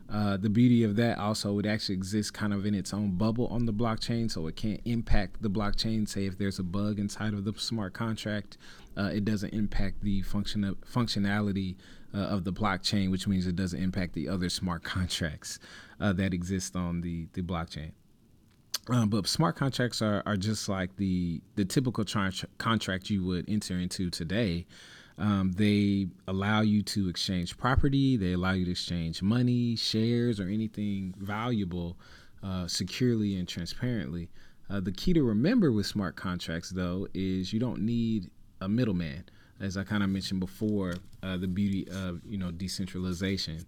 Uh, 0.08 0.38
the 0.38 0.50
beauty 0.50 0.84
of 0.84 0.96
that 0.96 1.18
also, 1.18 1.58
it 1.58 1.66
actually 1.66 1.96
exists 1.96 2.30
kind 2.30 2.54
of 2.54 2.66
in 2.66 2.76
its 2.76 2.94
own 2.94 3.12
bubble 3.12 3.48
on 3.48 3.66
the 3.66 3.74
blockchain, 3.74 4.30
so 4.30 4.46
it 4.48 4.56
can't 4.56 4.82
impact 4.86 5.42
the 5.42 5.50
blockchain. 5.50 6.08
Say 6.08 6.26
if 6.26 6.38
there's 6.38 6.60
a 6.60 6.64
bug 6.64 7.00
inside 7.00 7.34
of 7.34 7.44
the 7.44 7.54
smart 7.58 7.94
contract, 7.94 8.58
uh, 8.96 9.10
it 9.14 9.26
doesn't 9.26 9.54
impact 9.54 10.02
the 10.02 10.22
function 10.22 10.76
functionality 10.92 11.76
uh, 12.14 12.20
of 12.20 12.44
the 12.44 12.54
blockchain, 12.54 13.10
which 13.10 13.28
means 13.28 13.48
it 13.48 13.56
doesn't 13.56 13.82
impact 13.82 14.14
the 14.14 14.30
other 14.30 14.48
smart 14.50 14.84
contracts 14.96 15.60
uh, 16.00 16.14
that 16.14 16.34
exist 16.34 16.76
on 16.76 17.02
the 17.02 17.28
the 17.34 17.42
blockchain. 17.42 17.92
Um, 18.88 19.10
but 19.10 19.26
smart 19.28 19.56
contracts 19.56 20.02
are, 20.04 20.22
are 20.28 20.38
just 20.38 20.70
like 20.70 20.96
the 20.98 21.42
the 21.56 21.66
typical 21.66 22.06
tra- 22.06 22.32
contract 22.60 23.10
you 23.10 23.26
would 23.26 23.50
enter 23.50 23.80
into 23.80 24.12
today. 24.12 24.68
Um, 25.18 25.54
they 25.56 26.08
allow 26.28 26.62
you 26.62 26.82
to 26.84 27.10
exchange 27.10 27.58
property. 27.58 28.18
They 28.18 28.34
allow 28.34 28.52
you 28.52 28.66
to 28.66 28.72
exchange 28.72 29.22
money, 29.22 29.76
shares, 29.76 30.40
or 30.40 30.48
anything 30.48 31.14
valuable 31.18 31.98
uh, 32.44 32.68
securely 32.68 33.38
and 33.38 33.48
transparently. 33.48 34.30
Uh, 34.70 34.80
the 34.80 34.92
key 34.92 35.14
to 35.14 35.24
remember 35.24 35.72
with 35.72 35.86
smart 35.86 36.16
contracts, 36.16 36.70
though, 36.70 37.08
is 37.14 37.54
you 37.54 37.60
don't 37.60 37.82
need 37.82 38.30
a 38.62 38.68
middleman. 38.68 39.24
As 39.60 39.78
I 39.78 39.84
kind 39.84 40.04
of 40.04 40.10
mentioned 40.10 40.42
before, 40.42 40.96
uh, 41.24 41.38
the 41.38 41.48
beauty 41.48 41.88
of 41.90 42.22
you 42.28 42.38
know 42.38 42.52
decentralization. 42.52 43.66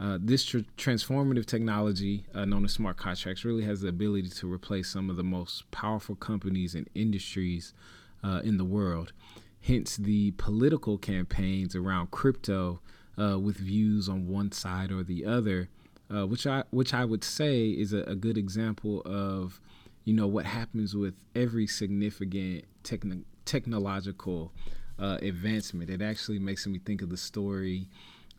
Uh, 0.00 0.16
this 0.20 0.44
tr- 0.44 0.58
transformative 0.76 1.44
technology, 1.44 2.24
uh, 2.32 2.44
known 2.44 2.64
as 2.64 2.72
smart 2.72 2.96
contracts, 2.96 3.44
really 3.44 3.64
has 3.64 3.80
the 3.80 3.88
ability 3.88 4.28
to 4.28 4.50
replace 4.50 4.88
some 4.88 5.10
of 5.10 5.16
the 5.16 5.24
most 5.24 5.68
powerful 5.72 6.14
companies 6.14 6.74
and 6.74 6.88
industries 6.94 7.74
uh, 8.22 8.40
in 8.44 8.58
the 8.58 8.64
world. 8.64 9.12
Hence, 9.60 9.96
the 9.96 10.32
political 10.32 10.98
campaigns 10.98 11.74
around 11.74 12.10
crypto 12.10 12.80
uh, 13.20 13.38
with 13.38 13.56
views 13.56 14.08
on 14.08 14.28
one 14.28 14.52
side 14.52 14.90
or 14.90 15.02
the 15.02 15.24
other, 15.24 15.68
uh, 16.14 16.26
which 16.26 16.46
I 16.46 16.64
which 16.70 16.94
I 16.94 17.04
would 17.04 17.24
say 17.24 17.68
is 17.68 17.92
a, 17.92 18.02
a, 18.04 18.14
good 18.14 18.38
example 18.38 19.02
of, 19.04 19.60
you 20.04 20.14
know, 20.14 20.26
what 20.26 20.46
happens 20.46 20.94
with 20.94 21.14
every 21.34 21.66
significant 21.66 22.64
techn- 22.84 23.24
technological 23.44 24.52
advancement. 24.98 25.90
It 25.90 26.02
actually 26.02 26.38
makes 26.38 26.66
me 26.66 26.78
think 26.78 27.02
of 27.02 27.10
the 27.10 27.16
story 27.16 27.88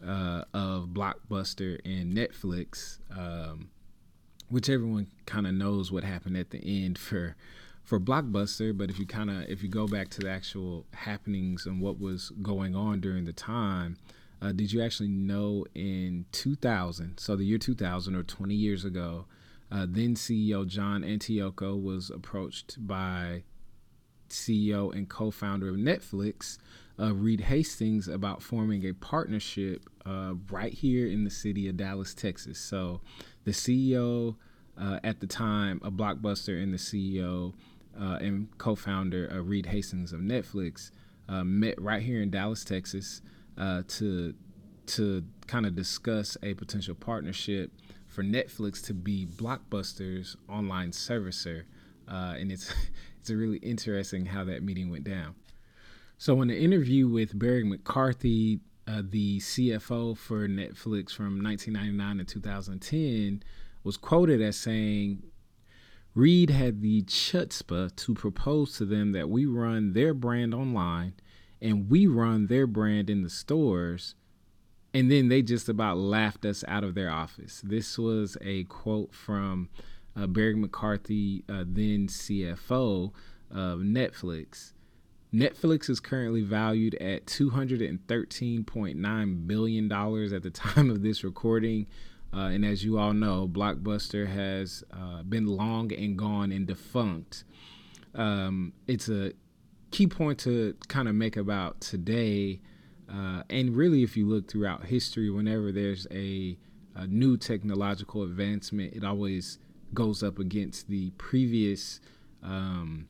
uh, 0.06 0.44
of 0.54 0.90
Blockbuster 0.90 1.80
and 1.86 2.16
Netflix, 2.16 3.00
um, 3.16 3.70
which 4.50 4.70
everyone 4.70 5.08
kind 5.26 5.48
of 5.48 5.54
knows 5.54 5.92
what 5.92 6.04
happened 6.04 6.38
at 6.38 6.52
the 6.52 6.60
end 6.86 6.98
for 6.98 7.36
for 7.90 8.00
Blockbuster. 8.00 8.78
But 8.78 8.92
if 8.92 9.00
you 9.00 9.08
kind 9.08 9.32
of 9.32 9.50
if 9.50 9.64
you 9.64 9.70
go 9.70 9.88
back 9.88 10.10
to 10.10 10.22
the 10.22 10.30
actual 10.30 10.86
happenings 10.94 11.66
and 11.66 11.82
what 11.82 12.00
was 12.00 12.32
going 12.42 12.76
on 12.76 13.02
during 13.02 13.26
the 13.26 13.34
time, 13.34 13.98
uh, 14.42 14.52
did 14.52 14.72
you 14.72 14.82
actually 14.82 15.10
know 15.10 15.66
in 15.74 16.26
2000, 16.32 17.18
so 17.18 17.36
the 17.36 17.44
year 17.44 17.58
2000 17.58 18.16
or 18.16 18.22
20 18.24 18.54
years 18.54 18.86
ago, 18.86 19.26
uh, 19.72 19.88
then 19.90 20.14
CEO 20.14 20.68
John 20.68 21.02
Antioco 21.02 21.82
was 21.82 22.12
approached 22.12 22.78
by 22.88 23.44
CEO 24.30 24.94
and 24.94 25.10
co-founder 25.10 25.70
of 25.70 25.76
Netflix 25.76 26.60
uh, 27.00 27.16
Reed 27.16 27.42
Hastings 27.42 28.08
about 28.08 28.44
forming 28.44 28.86
a 28.86 28.94
partnership 28.94 29.90
uh, 30.06 30.34
right 30.52 30.74
here 30.74 31.08
in 31.08 31.24
the 31.24 31.32
city 31.32 31.68
of 31.68 31.78
Dallas, 31.78 32.14
Texas. 32.14 32.60
So 32.60 33.02
the 33.46 33.52
CEO 33.52 34.36
uh, 34.80 35.00
at 35.04 35.20
the 35.20 35.28
time 35.28 35.82
a 35.84 35.90
Blockbuster 35.90 36.62
and 36.62 36.72
the 36.72 36.78
CEO 36.78 37.54
uh, 38.00 38.18
and 38.22 38.48
co-founder 38.58 39.30
uh, 39.32 39.40
Reed 39.40 39.68
Hastings 39.68 40.14
of 40.14 40.22
Netflix 40.22 40.92
uh, 41.28 41.44
met 41.44 41.80
right 41.82 42.02
here 42.02 42.22
in 42.22 42.30
Dallas, 42.30 42.64
Texas, 42.64 43.22
to 43.58 44.34
to 44.86 45.24
kind 45.46 45.68
of 45.68 45.76
discuss 45.76 46.36
a 46.42 46.56
potential 46.56 46.96
partnership 46.96 47.72
for 48.08 48.24
Netflix 48.24 48.84
to 48.86 48.94
be 48.94 49.28
Blockbuster's 49.28 50.36
online 50.48 50.92
servicer. 50.92 51.64
and 52.08 52.52
it's 52.52 52.74
it's 53.20 53.30
really 53.30 53.58
interesting 53.58 54.26
how 54.26 54.44
that 54.46 54.64
meeting 54.64 54.90
went 54.90 55.04
down. 55.04 55.36
So, 56.18 56.42
in 56.42 56.50
an 56.50 56.58
interview 56.58 57.08
with 57.08 57.38
Barry 57.38 57.64
McCarthy, 57.64 58.60
uh, 58.88 59.04
the 59.04 59.40
CFO 59.40 60.18
for 60.18 60.48
Netflix 60.48 61.12
from 61.12 61.42
1999 61.42 62.18
to 62.18 62.26
2010, 62.26 63.44
was 63.84 63.96
quoted 63.96 64.42
as 64.42 64.58
saying, 64.58 65.24
Reed 66.20 66.50
had 66.50 66.82
the 66.82 67.04
chutzpah 67.04 67.96
to 67.96 68.14
propose 68.14 68.76
to 68.76 68.84
them 68.84 69.14
that 69.14 69.30
we 69.30 69.46
run 69.46 69.94
their 69.94 70.14
brand 70.14 70.54
online 70.54 71.14
and 71.62 71.90
we 71.90 72.08
run 72.08 72.48
their 72.48 72.68
brand 72.68 73.10
in 73.10 73.24
the 73.24 73.30
stores. 73.30 74.16
And 74.94 75.10
then 75.10 75.30
they 75.30 75.42
just 75.42 75.70
about 75.70 75.98
laughed 75.98 76.44
us 76.44 76.66
out 76.68 76.84
of 76.84 76.94
their 76.94 77.10
office. 77.10 77.62
This 77.64 77.98
was 77.98 78.36
a 78.42 78.66
quote 78.66 79.14
from 79.14 79.70
uh, 80.14 80.28
Barry 80.28 80.56
McCarthy, 80.56 81.46
uh, 81.48 81.64
then 81.66 82.08
CFO 82.08 83.14
of 83.50 83.80
Netflix. 83.80 84.74
Netflix 85.34 85.90
is 85.90 86.02
currently 86.02 86.42
valued 86.42 86.96
at 86.96 87.28
$213.9 87.28 89.48
billion 89.48 89.90
at 89.90 90.44
the 90.44 90.50
time 90.50 90.90
of 90.90 91.02
this 91.02 91.24
recording. 91.24 91.88
Uh, 92.34 92.48
and 92.48 92.64
as 92.64 92.84
you 92.84 92.98
all 92.98 93.14
know, 93.14 93.48
Blockbuster 93.48 94.28
has 94.28 94.84
uh, 94.94 95.24
been 95.24 95.48
long 95.48 95.92
and 95.94 96.18
gone 96.18 96.52
and 96.52 96.68
defunct. 96.68 97.44
Um, 98.14 98.74
it's 98.88 99.10
a 99.10 99.34
key 99.92 100.08
point 100.08 100.40
to 100.40 100.76
kind 100.88 101.08
of 101.08 101.16
make 101.16 101.38
about 101.38 101.82
today. 101.82 102.62
Uh, 103.12 103.44
and 103.50 103.76
really, 103.76 104.04
if 104.04 104.16
you 104.16 104.28
look 104.28 104.50
throughout 104.50 104.86
history, 104.86 105.30
whenever 105.30 105.72
there's 105.72 106.06
a, 106.12 106.58
a 106.96 107.08
new 107.08 107.38
technological 107.38 108.24
advancement, 108.24 108.94
it 108.94 109.04
always 109.04 109.58
goes 109.94 110.22
up 110.22 110.38
against 110.40 110.88
the 110.88 111.10
previous. 111.12 112.00
Um, 112.44 113.08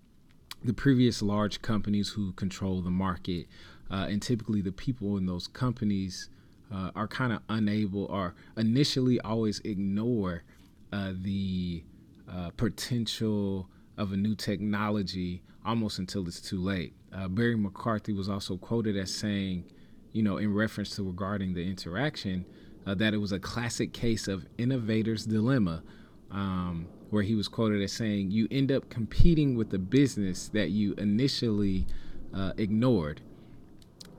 the 0.63 0.73
previous 0.73 1.21
large 1.21 1.61
companies 1.61 2.09
who 2.09 2.33
control 2.33 2.81
the 2.81 2.89
market, 2.89 3.47
uh, 3.89 4.07
and 4.09 4.21
typically 4.21 4.61
the 4.61 4.73
people 4.73 5.15
in 5.17 5.25
those 5.25 5.47
companies 5.47 6.29
uh, 6.73 6.91
are 6.95 7.07
kind 7.07 7.33
of 7.33 7.41
unable 7.49 8.05
or 8.05 8.35
initially 8.57 9.19
always 9.21 9.59
ignore 9.61 10.43
uh, 10.91 11.13
the 11.21 11.83
uh, 12.31 12.49
potential 12.57 13.69
of 13.97 14.13
a 14.13 14.17
new 14.17 14.35
technology 14.35 15.41
almost 15.65 15.99
until 15.99 16.27
it's 16.27 16.41
too 16.41 16.61
late. 16.61 16.93
Uh, 17.13 17.27
Barry 17.27 17.55
McCarthy 17.55 18.13
was 18.13 18.29
also 18.29 18.57
quoted 18.57 18.95
as 18.95 19.13
saying, 19.13 19.65
you 20.13 20.23
know, 20.23 20.37
in 20.37 20.53
reference 20.53 20.95
to 20.95 21.03
regarding 21.03 21.53
the 21.53 21.63
interaction, 21.63 22.45
uh, 22.85 22.95
that 22.95 23.13
it 23.13 23.17
was 23.17 23.31
a 23.31 23.39
classic 23.39 23.93
case 23.93 24.27
of 24.27 24.45
innovator's 24.57 25.25
dilemma. 25.25 25.83
Um, 26.31 26.87
where 27.09 27.23
he 27.23 27.35
was 27.35 27.47
quoted 27.47 27.81
as 27.81 27.91
saying, 27.91 28.31
You 28.31 28.47
end 28.51 28.71
up 28.71 28.89
competing 28.89 29.55
with 29.55 29.69
the 29.69 29.79
business 29.79 30.49
that 30.49 30.69
you 30.69 30.93
initially 30.97 31.87
uh, 32.33 32.53
ignored. 32.57 33.21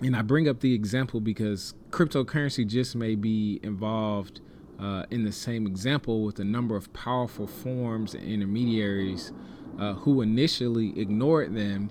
And 0.02 0.16
I 0.16 0.22
bring 0.22 0.48
up 0.48 0.60
the 0.60 0.74
example 0.74 1.20
because 1.20 1.74
cryptocurrency 1.90 2.66
just 2.66 2.96
may 2.96 3.14
be 3.14 3.60
involved 3.62 4.40
uh, 4.78 5.04
in 5.10 5.24
the 5.24 5.32
same 5.32 5.66
example 5.66 6.24
with 6.24 6.38
a 6.38 6.44
number 6.44 6.74
of 6.74 6.90
powerful 6.94 7.46
forms 7.46 8.14
and 8.14 8.24
intermediaries 8.24 9.32
uh, 9.78 9.94
who 9.94 10.22
initially 10.22 10.98
ignored 10.98 11.54
them. 11.54 11.90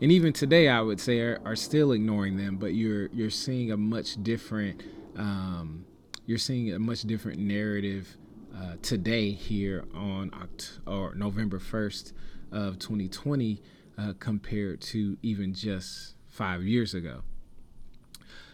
And 0.00 0.10
even 0.10 0.32
today, 0.32 0.68
I 0.68 0.80
would 0.80 1.00
say, 1.00 1.20
are, 1.20 1.40
are 1.44 1.56
still 1.56 1.92
ignoring 1.92 2.38
them. 2.38 2.56
But 2.56 2.72
you're 2.72 3.08
you're 3.08 3.28
seeing 3.28 3.70
a 3.72 3.76
much 3.76 4.22
different 4.22 4.82
um, 5.16 5.84
you're 6.24 6.38
seeing 6.38 6.72
a 6.72 6.78
much 6.78 7.02
different 7.02 7.40
narrative 7.40 8.16
uh, 8.56 8.76
today 8.80 9.32
here 9.32 9.84
on 9.94 10.30
Oct- 10.30 10.78
or 10.86 11.14
November 11.14 11.58
1st 11.58 12.12
of 12.52 12.78
2020 12.78 13.60
uh, 13.98 14.12
compared 14.18 14.80
to 14.80 15.18
even 15.22 15.52
just 15.52 16.14
five 16.28 16.62
years 16.62 16.94
ago. 16.94 17.22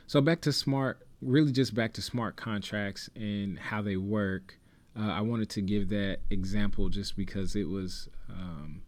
So 0.07 0.21
back 0.21 0.40
to 0.42 0.53
smart, 0.53 1.07
really 1.21 1.53
just 1.53 1.75
back 1.75 1.92
to 1.95 2.03
smart 2.03 2.37
contracts 2.37 3.11
and 3.16 3.59
how 3.59 3.83
they 3.83 3.97
work. 3.97 4.59
Uh, 4.99 5.11
I 5.11 5.21
wanted 5.21 5.51
to 5.51 5.61
give 5.61 5.88
that 5.88 6.21
example 6.31 6.88
just 6.88 7.16
because 7.16 7.57
it 7.57 7.69
was 7.69 8.09
um, 8.31 8.83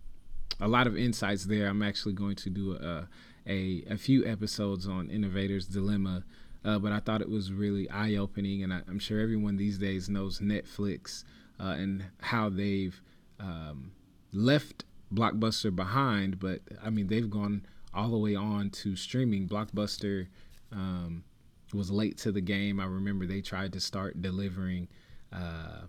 a 0.60 0.68
lot 0.68 0.86
of 0.86 0.96
insights 0.96 1.44
there. 1.44 1.68
I'm 1.68 1.82
actually 1.82 2.14
going 2.14 2.36
to 2.36 2.50
do 2.50 2.74
a 2.74 3.08
a, 3.46 3.82
a 3.88 3.96
few 3.96 4.26
episodes 4.26 4.86
on 4.86 5.08
Innovator's 5.08 5.66
Dilemma, 5.66 6.22
uh, 6.66 6.78
but 6.78 6.92
I 6.92 7.00
thought 7.00 7.22
it 7.22 7.30
was 7.30 7.50
really 7.50 7.88
eye 7.88 8.16
opening, 8.16 8.62
and 8.62 8.74
I, 8.74 8.82
am 8.86 8.98
sure 8.98 9.20
everyone 9.20 9.56
these 9.56 9.78
days 9.78 10.10
knows 10.10 10.40
Netflix 10.40 11.24
uh, 11.58 11.74
and 11.78 12.04
how 12.20 12.50
they've 12.50 13.00
um, 13.40 13.92
left 14.34 14.84
Blockbuster 15.12 15.74
behind, 15.74 16.38
but 16.38 16.60
I 16.82 16.90
mean 16.90 17.06
they've 17.06 17.30
gone 17.30 17.64
all 17.94 18.10
the 18.10 18.18
way 18.18 18.34
on 18.34 18.68
to 18.70 18.94
streaming. 18.96 19.48
Blockbuster 19.48 20.26
um, 20.72 21.24
was 21.72 21.90
late 21.90 22.18
to 22.18 22.32
the 22.32 22.40
game. 22.40 22.80
I 22.80 22.86
remember 22.86 23.26
they 23.26 23.40
tried 23.40 23.72
to 23.74 23.80
start 23.80 24.22
delivering. 24.22 24.88
Uh, 25.32 25.82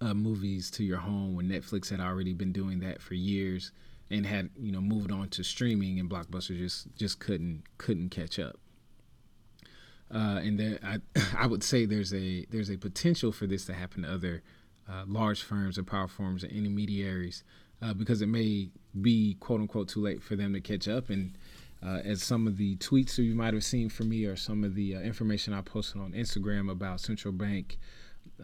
uh, 0.00 0.14
movies 0.14 0.70
to 0.72 0.84
your 0.84 0.98
home 0.98 1.34
when 1.34 1.48
Netflix 1.48 1.88
had 1.90 2.00
already 2.00 2.32
been 2.32 2.52
doing 2.52 2.80
that 2.80 3.00
for 3.00 3.14
years 3.14 3.72
and 4.10 4.26
had 4.26 4.50
you 4.60 4.70
know 4.70 4.80
moved 4.80 5.10
on 5.10 5.28
to 5.30 5.42
streaming 5.42 5.98
and 5.98 6.10
Blockbuster 6.10 6.56
just 6.56 6.94
just 6.96 7.18
couldn't 7.18 7.62
couldn't 7.78 8.10
catch 8.10 8.38
up. 8.38 8.58
Uh, 10.12 10.40
and 10.42 10.58
then 10.60 10.78
I 10.82 10.98
I 11.38 11.46
would 11.46 11.62
say 11.62 11.86
there's 11.86 12.12
a 12.12 12.44
there's 12.50 12.70
a 12.70 12.76
potential 12.76 13.32
for 13.32 13.46
this 13.46 13.64
to 13.66 13.74
happen 13.74 14.02
to 14.02 14.12
other 14.12 14.42
uh, 14.88 15.04
large 15.06 15.42
firms 15.42 15.78
and 15.78 15.86
power 15.86 16.08
firms 16.08 16.42
and 16.42 16.52
intermediaries 16.52 17.42
uh, 17.80 17.94
because 17.94 18.20
it 18.20 18.26
may 18.26 18.68
be 19.00 19.36
quote 19.40 19.60
unquote 19.60 19.88
too 19.88 20.02
late 20.02 20.22
for 20.22 20.36
them 20.36 20.52
to 20.52 20.60
catch 20.60 20.88
up 20.88 21.10
and. 21.10 21.36
Uh, 21.84 21.98
as 22.04 22.22
some 22.22 22.46
of 22.46 22.56
the 22.56 22.76
tweets 22.76 23.16
that 23.16 23.24
you 23.24 23.34
might 23.34 23.52
have 23.52 23.64
seen 23.64 23.88
from 23.88 24.08
me, 24.08 24.24
or 24.24 24.36
some 24.36 24.64
of 24.64 24.74
the 24.74 24.96
uh, 24.96 25.00
information 25.00 25.52
I 25.52 25.60
posted 25.60 26.00
on 26.00 26.12
Instagram 26.12 26.70
about 26.70 27.00
central 27.00 27.32
bank 27.32 27.78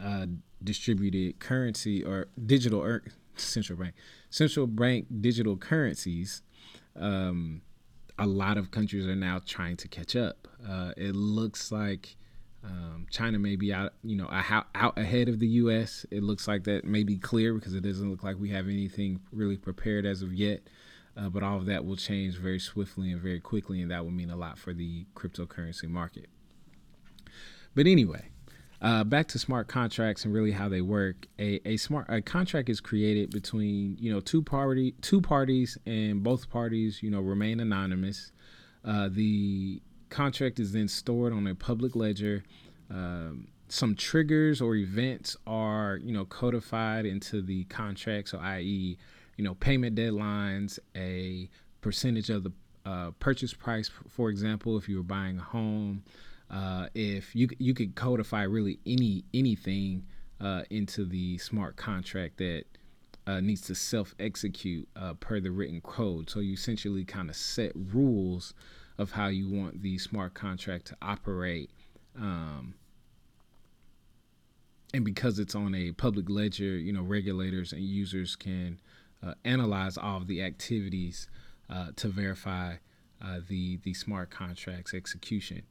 uh, 0.01 0.27
distributed 0.63 1.41
currency 1.41 2.05
or 2.05 2.29
digital 2.47 2.83
er- 2.83 3.05
central 3.37 3.79
bank 3.79 3.95
central 4.29 4.67
bank 4.67 5.07
digital 5.21 5.57
currencies, 5.57 6.43
um, 6.97 7.63
a 8.19 8.27
lot 8.27 8.59
of 8.59 8.71
countries 8.71 9.07
are 9.07 9.17
now 9.17 9.41
trying 9.47 9.77
to 9.79 9.89
catch 9.89 10.15
up. 10.15 10.47
Uh, 10.69 10.93
it 10.97 11.15
looks 11.15 11.73
like 11.73 12.17
um, 12.63 13.07
China 13.11 13.39
may 13.39 13.57
be 13.57 13.73
out, 13.73 13.95
you 14.05 14.17
know, 14.17 14.29
out, 14.31 14.67
out 14.75 14.99
ahead 14.99 15.29
of 15.29 15.39
the 15.39 15.47
U.S. 15.47 16.05
It 16.11 16.23
looks 16.23 16.47
like 16.47 16.65
that 16.65 16.85
may 16.85 17.05
be 17.05 17.17
clear 17.17 17.55
because 17.55 17.75
it 17.75 17.81
doesn't 17.81 18.11
look 18.11 18.23
like 18.23 18.39
we 18.39 18.51
have 18.51 18.69
anything 18.69 19.21
really 19.33 19.57
prepared 19.57 20.05
as 20.05 20.21
of 20.23 20.35
yet. 20.35 20.61
Uh, 21.21 21.29
but 21.29 21.43
all 21.43 21.59
of 21.59 21.67
that 21.67 21.85
will 21.85 21.97
change 21.97 22.37
very 22.37 22.59
swiftly 22.59 23.13
and 23.13 23.21
very 23.21 23.41
quickly, 23.41 23.83
and 23.83 23.91
that 23.91 24.03
will 24.05 24.13
mean 24.13 24.31
a 24.31 24.37
lot 24.37 24.59
for 24.59 24.73
the 24.73 25.05
cryptocurrency 25.15 25.89
market. 25.89 26.29
But 27.75 27.87
anyway, 27.87 28.31
uh, 28.81 29.05
back 29.05 29.29
to 29.29 29.39
smart 29.39 29.69
contracts 29.69 30.25
and 30.25 30.33
really 30.33 30.53
how 30.53 30.69
they 30.69 30.81
work. 30.81 31.27
A, 31.39 31.61
a 31.69 31.77
smart 31.77 32.07
a 32.09 32.23
contract 32.23 32.71
is 32.71 32.81
created 32.81 33.31
between 33.31 33.97
you 34.01 34.11
know 34.11 34.21
two 34.21 34.43
party 34.43 34.95
two 35.03 35.21
parties 35.21 35.77
and 35.85 36.23
both 36.23 36.49
parties 36.49 37.03
you 37.03 37.11
know 37.11 37.21
remain 37.21 37.61
anonymous. 37.61 38.33
Uh, 38.83 39.11
the 39.13 39.83
contract 40.09 40.59
is 40.59 40.73
then 40.73 40.89
stored 40.89 41.35
on 41.35 41.47
a 41.47 41.55
public 41.55 41.95
ledger. 41.95 42.43
Um, 42.89 43.49
some 43.69 43.95
triggers 43.95 44.61
or 44.61 44.75
events 44.75 45.37
are 45.47 46.01
you 46.03 46.13
know 46.13 46.25
codified 46.25 47.05
into 47.05 47.43
the 47.43 47.65
contract. 47.65 48.31
So, 48.31 48.39
i.e., 48.39 48.97
you 49.41 49.45
know 49.47 49.55
payment 49.55 49.97
deadlines, 49.97 50.79
a 50.95 51.49
percentage 51.81 52.31
of 52.31 52.45
the 52.45 52.53
uh, 52.85 53.11
purchase 53.19 53.55
price, 53.55 53.91
for 54.09 54.31
example, 54.31 54.77
if 54.77 54.89
you 54.89 54.97
were 54.97 55.03
buying 55.03 55.39
a 55.39 55.43
home 55.43 56.03
uh, 56.51 56.89
if 56.95 57.35
you 57.35 57.49
you 57.59 57.75
could 57.75 57.95
codify 57.95 58.43
really 58.43 58.79
any 58.85 59.25
anything 59.33 60.05
uh, 60.41 60.63
into 60.71 61.05
the 61.05 61.39
smart 61.39 61.77
contract 61.77 62.39
that 62.39 62.65
uh, 63.27 63.41
needs 63.41 63.61
to 63.63 63.75
self 63.75 64.15
execute 64.19 64.89
uh, 64.97 65.15
per 65.15 65.39
the 65.39 65.51
written 65.51 65.81
code. 65.81 66.29
So 66.29 66.41
you 66.41 66.55
essentially 66.55 67.05
kind 67.05 67.31
of 67.31 67.37
set 67.37 67.73
rules 67.75 68.55
of 68.99 69.13
how 69.13 69.29
you 69.29 69.49
want 69.49 69.81
the 69.83 69.97
smart 69.99 70.35
contract 70.35 70.87
to 70.87 70.97
operate. 71.01 71.71
Um, 72.19 72.75
and 74.93 75.05
because 75.05 75.39
it's 75.39 75.55
on 75.55 75.75
a 75.75 75.93
public 75.93 76.29
ledger, 76.29 76.65
you 76.65 76.93
know, 76.93 77.03
regulators 77.03 77.73
and 77.73 77.83
users 77.83 78.35
can 78.35 78.81
uh, 79.23 79.35
analyze 79.45 79.97
all 79.99 80.19
of 80.19 80.27
the 80.27 80.43
activities 80.43 81.29
uh, 81.69 81.89
to 81.97 82.09
verify 82.09 82.75
the 83.49 83.77
the 83.85 83.93
smart 83.93 84.31
contract's 84.31 84.95
execution. 84.95 85.63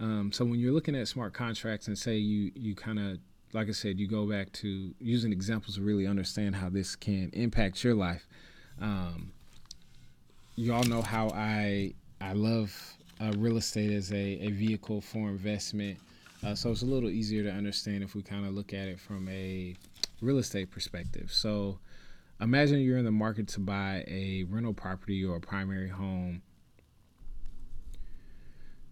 Um, 0.00 0.32
so 0.32 0.44
when 0.44 0.58
you're 0.58 0.72
looking 0.72 0.96
at 0.96 1.08
smart 1.08 1.34
contracts 1.34 1.88
and 1.88 1.98
say 1.98 2.16
you 2.16 2.52
you 2.54 2.74
kind 2.74 2.98
of 2.98 3.18
like 3.52 3.68
I 3.68 3.72
said, 3.72 3.98
you 3.98 4.06
go 4.06 4.26
back 4.26 4.52
to 4.52 4.94
using 5.00 5.32
examples 5.32 5.76
to 5.76 5.82
really 5.82 6.06
understand 6.06 6.54
how 6.54 6.68
this 6.68 6.96
can 6.96 7.30
impact 7.32 7.82
your 7.82 7.94
life. 7.94 8.26
Um, 8.80 9.32
you 10.56 10.74
all 10.74 10.84
know 10.84 11.02
how 11.02 11.30
I 11.30 11.94
I 12.20 12.32
love 12.32 12.96
uh, 13.20 13.32
real 13.36 13.56
estate 13.56 13.92
as 13.92 14.12
a, 14.12 14.38
a 14.40 14.50
vehicle 14.50 15.00
for 15.00 15.28
investment. 15.28 15.98
Uh, 16.44 16.54
so 16.54 16.70
it's 16.70 16.82
a 16.82 16.86
little 16.86 17.08
easier 17.08 17.42
to 17.42 17.50
understand 17.50 18.02
if 18.02 18.14
we 18.14 18.22
kind 18.22 18.46
of 18.46 18.52
look 18.52 18.74
at 18.74 18.88
it 18.88 19.00
from 19.00 19.26
a 19.28 19.74
real 20.20 20.38
estate 20.38 20.70
perspective. 20.70 21.32
So 21.32 21.78
imagine 22.40 22.80
you're 22.80 22.98
in 22.98 23.04
the 23.04 23.10
market 23.10 23.48
to 23.48 23.60
buy 23.60 24.04
a 24.06 24.44
rental 24.48 24.74
property 24.74 25.24
or 25.24 25.36
a 25.36 25.40
primary 25.40 25.88
home 25.88 26.42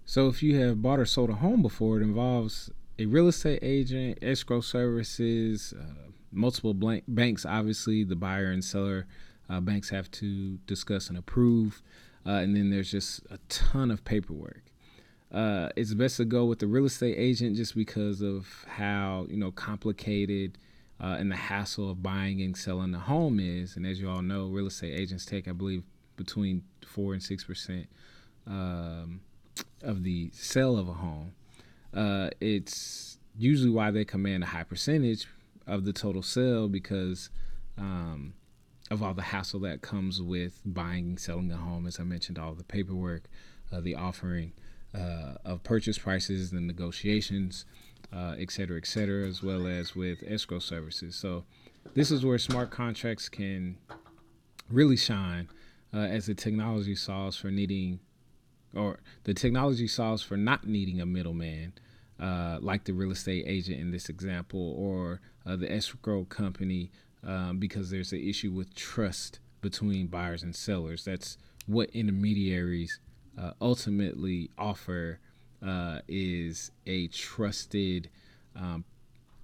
so 0.06 0.28
if 0.28 0.42
you 0.42 0.60
have 0.60 0.82
bought 0.82 0.98
or 0.98 1.06
sold 1.06 1.30
a 1.30 1.34
home 1.34 1.62
before, 1.62 1.98
it 1.98 2.02
involves 2.02 2.70
a 2.98 3.06
real 3.06 3.28
estate 3.28 3.60
agent, 3.62 4.18
escrow 4.20 4.60
services, 4.60 5.72
uh, 5.78 6.10
multiple 6.30 6.74
blank 6.74 7.04
banks. 7.08 7.46
Obviously, 7.46 8.04
the 8.04 8.16
buyer 8.16 8.50
and 8.50 8.62
seller 8.62 9.06
uh, 9.48 9.60
banks 9.60 9.88
have 9.90 10.10
to 10.12 10.58
discuss 10.66 11.08
and 11.08 11.16
approve, 11.16 11.82
uh, 12.26 12.32
and 12.32 12.54
then 12.54 12.70
there's 12.70 12.90
just 12.90 13.20
a 13.30 13.38
ton 13.48 13.90
of 13.90 14.04
paperwork. 14.04 14.64
Uh, 15.32 15.70
it's 15.74 15.94
best 15.94 16.18
to 16.18 16.24
go 16.24 16.44
with 16.44 16.58
the 16.58 16.66
real 16.66 16.84
estate 16.84 17.16
agent 17.18 17.56
just 17.56 17.74
because 17.74 18.20
of 18.20 18.64
how 18.68 19.26
you 19.28 19.36
know 19.36 19.50
complicated 19.50 20.58
uh, 21.04 21.16
and 21.18 21.30
the 21.30 21.36
hassle 21.36 21.90
of 21.90 22.02
buying 22.02 22.40
and 22.40 22.56
selling 22.56 22.94
a 22.94 22.98
home 22.98 23.38
is. 23.38 23.76
And 23.76 23.86
as 23.86 24.00
you 24.00 24.08
all 24.08 24.22
know, 24.22 24.46
real 24.46 24.68
estate 24.68 24.98
agents 24.98 25.26
take, 25.26 25.46
I 25.46 25.52
believe, 25.52 25.82
between 26.16 26.62
four 26.86 27.12
and 27.12 27.22
six 27.22 27.44
percent. 27.44 27.86
Um, 28.46 29.20
of 29.82 30.02
the 30.02 30.30
sale 30.32 30.78
of 30.78 30.88
a 30.88 30.94
home, 30.94 31.32
uh, 31.94 32.30
it's 32.40 33.18
usually 33.36 33.70
why 33.70 33.90
they 33.90 34.04
command 34.04 34.42
a 34.42 34.46
high 34.46 34.64
percentage 34.64 35.26
of 35.66 35.84
the 35.84 35.92
total 35.92 36.22
sale 36.22 36.68
because 36.68 37.30
um, 37.78 38.32
of 38.90 39.02
all 39.02 39.14
the 39.14 39.22
hassle 39.22 39.60
that 39.60 39.82
comes 39.82 40.22
with 40.22 40.60
buying 40.64 41.04
and 41.04 41.20
selling 41.20 41.52
a 41.52 41.56
home. 41.56 41.86
As 41.86 42.00
I 42.00 42.04
mentioned, 42.04 42.38
all 42.38 42.54
the 42.54 42.64
paperwork, 42.64 43.24
uh, 43.70 43.80
the 43.80 43.94
offering 43.94 44.52
uh, 44.94 45.34
of 45.44 45.62
purchase 45.62 45.98
prices, 45.98 46.50
the 46.50 46.60
negotiations, 46.60 47.66
uh, 48.14 48.34
et 48.38 48.50
cetera, 48.50 48.76
et 48.76 48.86
cetera, 48.86 49.26
as 49.26 49.42
well 49.42 49.66
as 49.66 49.96
with 49.96 50.22
escrow 50.26 50.58
services. 50.58 51.16
So, 51.16 51.44
this 51.94 52.10
is 52.10 52.24
where 52.24 52.38
smart 52.38 52.70
contracts 52.70 53.28
can 53.28 53.76
really 54.70 54.96
shine 54.96 55.48
uh, 55.92 55.98
as 55.98 56.26
the 56.26 56.34
technology 56.34 56.94
solves 56.94 57.36
for 57.36 57.50
needing 57.50 58.00
or 58.74 58.98
the 59.24 59.34
technology 59.34 59.86
solves 59.86 60.22
for 60.22 60.36
not 60.36 60.66
needing 60.66 61.00
a 61.00 61.06
middleman, 61.06 61.72
uh, 62.20 62.58
like 62.60 62.84
the 62.84 62.92
real 62.92 63.12
estate 63.12 63.44
agent 63.46 63.80
in 63.80 63.90
this 63.90 64.08
example, 64.08 64.74
or 64.76 65.20
uh, 65.46 65.56
the 65.56 65.70
escrow 65.70 66.24
company, 66.24 66.90
um, 67.24 67.58
because 67.58 67.90
there's 67.90 68.12
an 68.12 68.20
issue 68.20 68.50
with 68.50 68.74
trust 68.74 69.38
between 69.60 70.06
buyers 70.08 70.42
and 70.42 70.54
sellers. 70.54 71.04
That's 71.04 71.38
what 71.66 71.90
intermediaries 71.90 73.00
uh, 73.40 73.52
ultimately 73.60 74.50
offer 74.58 75.20
uh, 75.62 76.00
is 76.08 76.70
a 76.86 77.08
trusted 77.08 78.10
um, 78.56 78.84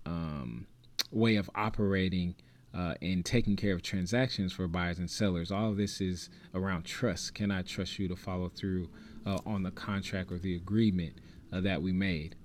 um, 0.06 0.66
way 1.10 1.36
of 1.36 1.50
operating 1.54 2.34
uh, 2.72 2.94
and 3.02 3.24
taking 3.24 3.56
care 3.56 3.74
of 3.74 3.82
transactions 3.82 4.52
for 4.52 4.68
buyers 4.68 4.98
and 4.98 5.10
sellers. 5.10 5.50
All 5.50 5.70
of 5.70 5.76
this 5.76 6.00
is 6.00 6.30
around 6.54 6.84
trust. 6.84 7.34
Can 7.34 7.50
I 7.50 7.62
trust 7.62 7.98
you 7.98 8.06
to 8.08 8.16
follow 8.16 8.48
through 8.48 8.88
uh, 9.26 9.38
on 9.46 9.62
the 9.62 9.70
contract 9.70 10.32
or 10.32 10.38
the 10.38 10.54
agreement 10.54 11.14
uh, 11.52 11.60
that 11.60 11.82
we 11.82 11.92
made. 11.92 12.36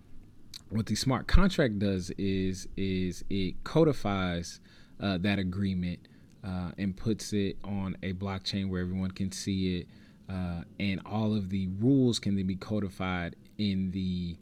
What 0.70 0.88
the 0.88 0.96
smart 0.96 1.28
contract 1.28 1.80
does 1.80 2.12
is 2.18 2.68
is 2.76 3.24
it 3.30 3.64
codifies 3.64 4.60
uh, 5.00 5.18
that 5.20 5.40
agreement 5.40 6.00
uh, 6.44 6.72
and 6.78 6.96
puts 6.96 7.34
it 7.34 7.58
on 7.64 7.98
a 8.04 8.14
blockchain 8.14 8.70
where 8.70 8.82
everyone 8.82 9.12
can 9.12 9.32
see 9.32 9.80
it, 9.80 9.88
uh, 10.30 10.62
and 10.80 11.02
all 11.06 11.36
of 11.36 11.50
the 11.50 11.68
rules 11.80 12.20
can 12.20 12.36
then 12.36 12.48
be 12.48 12.56
codified 12.56 13.36
in 13.58 13.92
the 13.92 14.38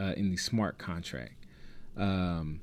uh, 0.00 0.12
in 0.16 0.30
the 0.30 0.36
smart 0.36 0.78
contract. 0.78 1.46
Um, 1.96 2.60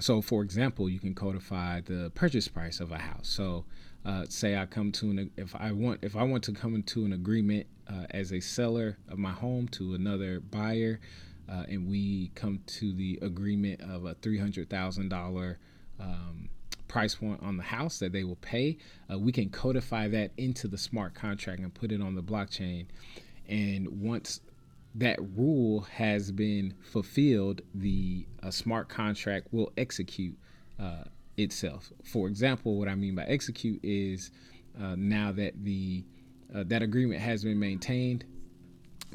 so, 0.00 0.20
for 0.20 0.42
example, 0.42 0.88
you 0.88 0.98
can 0.98 1.14
codify 1.14 1.80
the 1.80 2.10
purchase 2.14 2.48
price 2.48 2.80
of 2.80 2.92
a 2.92 2.98
house. 2.98 3.28
So, 3.28 3.64
uh, 4.04 4.24
say 4.28 4.56
I 4.56 4.66
come 4.66 4.90
to 4.92 5.10
an 5.10 5.30
if 5.36 5.54
I 5.54 5.72
want 5.72 6.00
if 6.02 6.16
I 6.16 6.22
want 6.22 6.44
to 6.44 6.52
come 6.52 6.74
into 6.74 7.04
an 7.04 7.12
agreement 7.12 7.66
uh, 7.88 8.06
as 8.10 8.32
a 8.32 8.40
seller 8.40 8.98
of 9.08 9.18
my 9.18 9.32
home 9.32 9.68
to 9.68 9.94
another 9.94 10.40
buyer, 10.40 11.00
uh, 11.48 11.64
and 11.68 11.88
we 11.88 12.32
come 12.34 12.60
to 12.66 12.92
the 12.94 13.18
agreement 13.22 13.80
of 13.82 14.04
a 14.04 14.14
three 14.14 14.38
hundred 14.38 14.70
thousand 14.70 15.12
um, 15.12 16.48
price 16.92 17.14
point 17.14 17.40
on 17.42 17.56
the 17.56 17.62
house 17.62 17.98
that 18.00 18.12
they 18.12 18.22
will 18.22 18.36
pay. 18.36 18.76
Uh, 19.10 19.18
we 19.18 19.32
can 19.32 19.48
codify 19.48 20.08
that 20.08 20.30
into 20.36 20.68
the 20.68 20.76
smart 20.76 21.14
contract 21.14 21.60
and 21.60 21.72
put 21.72 21.90
it 21.90 22.02
on 22.02 22.14
the 22.14 22.22
blockchain. 22.22 22.84
And 23.48 24.02
once 24.02 24.40
that 24.96 25.18
rule 25.34 25.80
has 25.92 26.30
been 26.30 26.74
fulfilled, 26.82 27.62
the 27.74 28.26
smart 28.50 28.90
contract 28.90 29.48
will 29.52 29.72
execute 29.78 30.36
uh, 30.78 31.04
itself. 31.38 31.90
For 32.04 32.28
example, 32.28 32.78
what 32.78 32.88
I 32.88 32.94
mean 32.94 33.14
by 33.14 33.24
execute 33.24 33.80
is 33.82 34.30
uh, 34.78 34.94
now 34.94 35.32
that 35.32 35.64
the 35.64 36.04
uh, 36.54 36.64
that 36.66 36.82
agreement 36.82 37.22
has 37.22 37.42
been 37.42 37.58
maintained, 37.58 38.26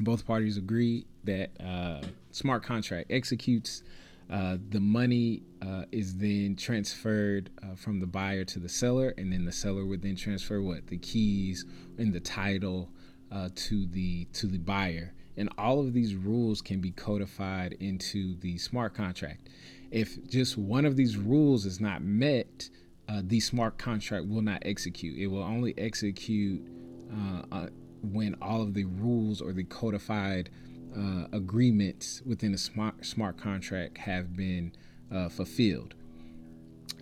both 0.00 0.26
parties 0.26 0.56
agree 0.56 1.06
that 1.22 1.50
uh, 1.64 2.02
smart 2.32 2.64
contract 2.64 3.12
executes. 3.12 3.84
Uh, 4.30 4.58
the 4.68 4.80
money 4.80 5.42
uh, 5.62 5.84
is 5.90 6.16
then 6.16 6.54
transferred 6.54 7.50
uh, 7.62 7.74
from 7.74 7.98
the 7.98 8.06
buyer 8.06 8.44
to 8.44 8.58
the 8.58 8.68
seller, 8.68 9.14
and 9.16 9.32
then 9.32 9.44
the 9.44 9.52
seller 9.52 9.86
would 9.86 10.02
then 10.02 10.16
transfer 10.16 10.60
what 10.60 10.86
the 10.88 10.98
keys 10.98 11.64
and 11.96 12.12
the 12.12 12.20
title 12.20 12.90
uh, 13.32 13.48
to 13.54 13.86
the 13.86 14.26
to 14.26 14.46
the 14.46 14.58
buyer. 14.58 15.14
And 15.36 15.48
all 15.56 15.80
of 15.80 15.92
these 15.92 16.14
rules 16.14 16.60
can 16.60 16.80
be 16.80 16.90
codified 16.90 17.74
into 17.80 18.36
the 18.40 18.58
smart 18.58 18.94
contract. 18.94 19.48
If 19.90 20.28
just 20.28 20.58
one 20.58 20.84
of 20.84 20.96
these 20.96 21.16
rules 21.16 21.64
is 21.64 21.80
not 21.80 22.02
met, 22.02 22.68
uh, 23.08 23.22
the 23.24 23.40
smart 23.40 23.78
contract 23.78 24.26
will 24.26 24.42
not 24.42 24.62
execute. 24.66 25.16
It 25.16 25.28
will 25.28 25.42
only 25.44 25.74
execute 25.78 26.60
when 28.02 28.36
all 28.40 28.62
of 28.62 28.74
the 28.74 28.84
rules 28.84 29.40
or 29.40 29.52
the 29.52 29.64
codified 29.64 30.50
uh, 30.98 31.26
agreements 31.32 32.22
within 32.26 32.54
a 32.54 32.58
smart 32.58 33.04
smart 33.04 33.38
contract 33.38 33.98
have 33.98 34.36
been 34.36 34.72
uh, 35.12 35.28
fulfilled. 35.28 35.94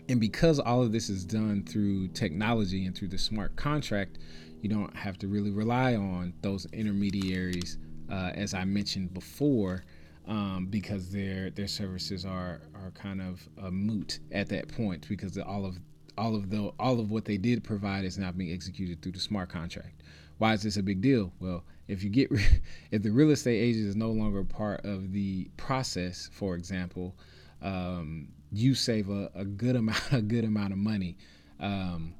And 0.09 0.21
because 0.21 0.61
all 0.61 0.83
of 0.83 0.93
this 0.93 1.09
is 1.09 1.25
done 1.25 1.65
through 1.65 2.09
technology 2.09 2.87
and 2.87 2.95
through 2.95 3.09
the 3.09 3.19
smart 3.19 3.57
contract, 3.57 4.19
you 4.63 4.69
don't 4.69 4.95
have 4.95 5.19
to 5.19 5.29
really 5.29 5.51
rely 5.51 5.97
on 5.97 6.33
those 6.43 6.67
intermediaries, 6.73 7.79
uh, 8.11 8.31
as 8.35 8.55
I 8.55 8.65
mentioned 8.65 9.13
before, 9.15 9.85
um, 10.27 10.67
because 10.71 11.11
their 11.11 11.51
their 11.51 11.69
services 11.69 12.25
are 12.25 12.61
are 12.75 12.91
kind 12.93 13.21
of 13.21 13.49
uh, 13.63 13.71
moot 13.71 14.21
at 14.33 14.49
that 14.51 14.69
point 14.69 15.09
because 15.09 15.39
all 15.39 15.65
of 15.65 15.79
all 16.19 16.35
of 16.35 16.51
the 16.51 16.73
all 16.79 17.01
of 17.01 17.11
what 17.11 17.25
they 17.25 17.37
did 17.37 17.65
provide 17.65 18.05
is 18.05 18.19
now 18.19 18.33
being 18.33 18.53
executed 18.53 19.03
through 19.03 19.13
the 19.13 19.21
smart 19.21 19.49
contract. 19.49 20.03
Why 20.39 20.53
is 20.53 20.63
this 20.63 20.77
a 20.77 20.83
big 20.83 21.01
deal? 21.01 21.33
Well, 21.41 21.65
if 21.89 22.03
you 22.03 22.11
get 22.11 22.31
if 22.91 23.03
the 23.03 23.11
real 23.11 23.31
estate 23.31 23.59
agent 23.59 23.87
is 23.87 23.97
no 23.97 24.11
longer 24.11 24.45
part 24.45 24.85
of 24.85 25.13
the 25.13 25.49
process, 25.57 26.29
for 26.33 26.55
example, 26.55 27.17
um, 27.63 28.29
you 28.53 28.75
save 28.75 29.09
a, 29.11 29.31
a, 29.35 29.45
good 29.45 29.77
amount 29.83 30.13
a 30.13 30.23
good 30.23 30.45
amount 30.45 30.73
of 30.73 30.79
money. 30.79 31.17
Um, 31.61 32.15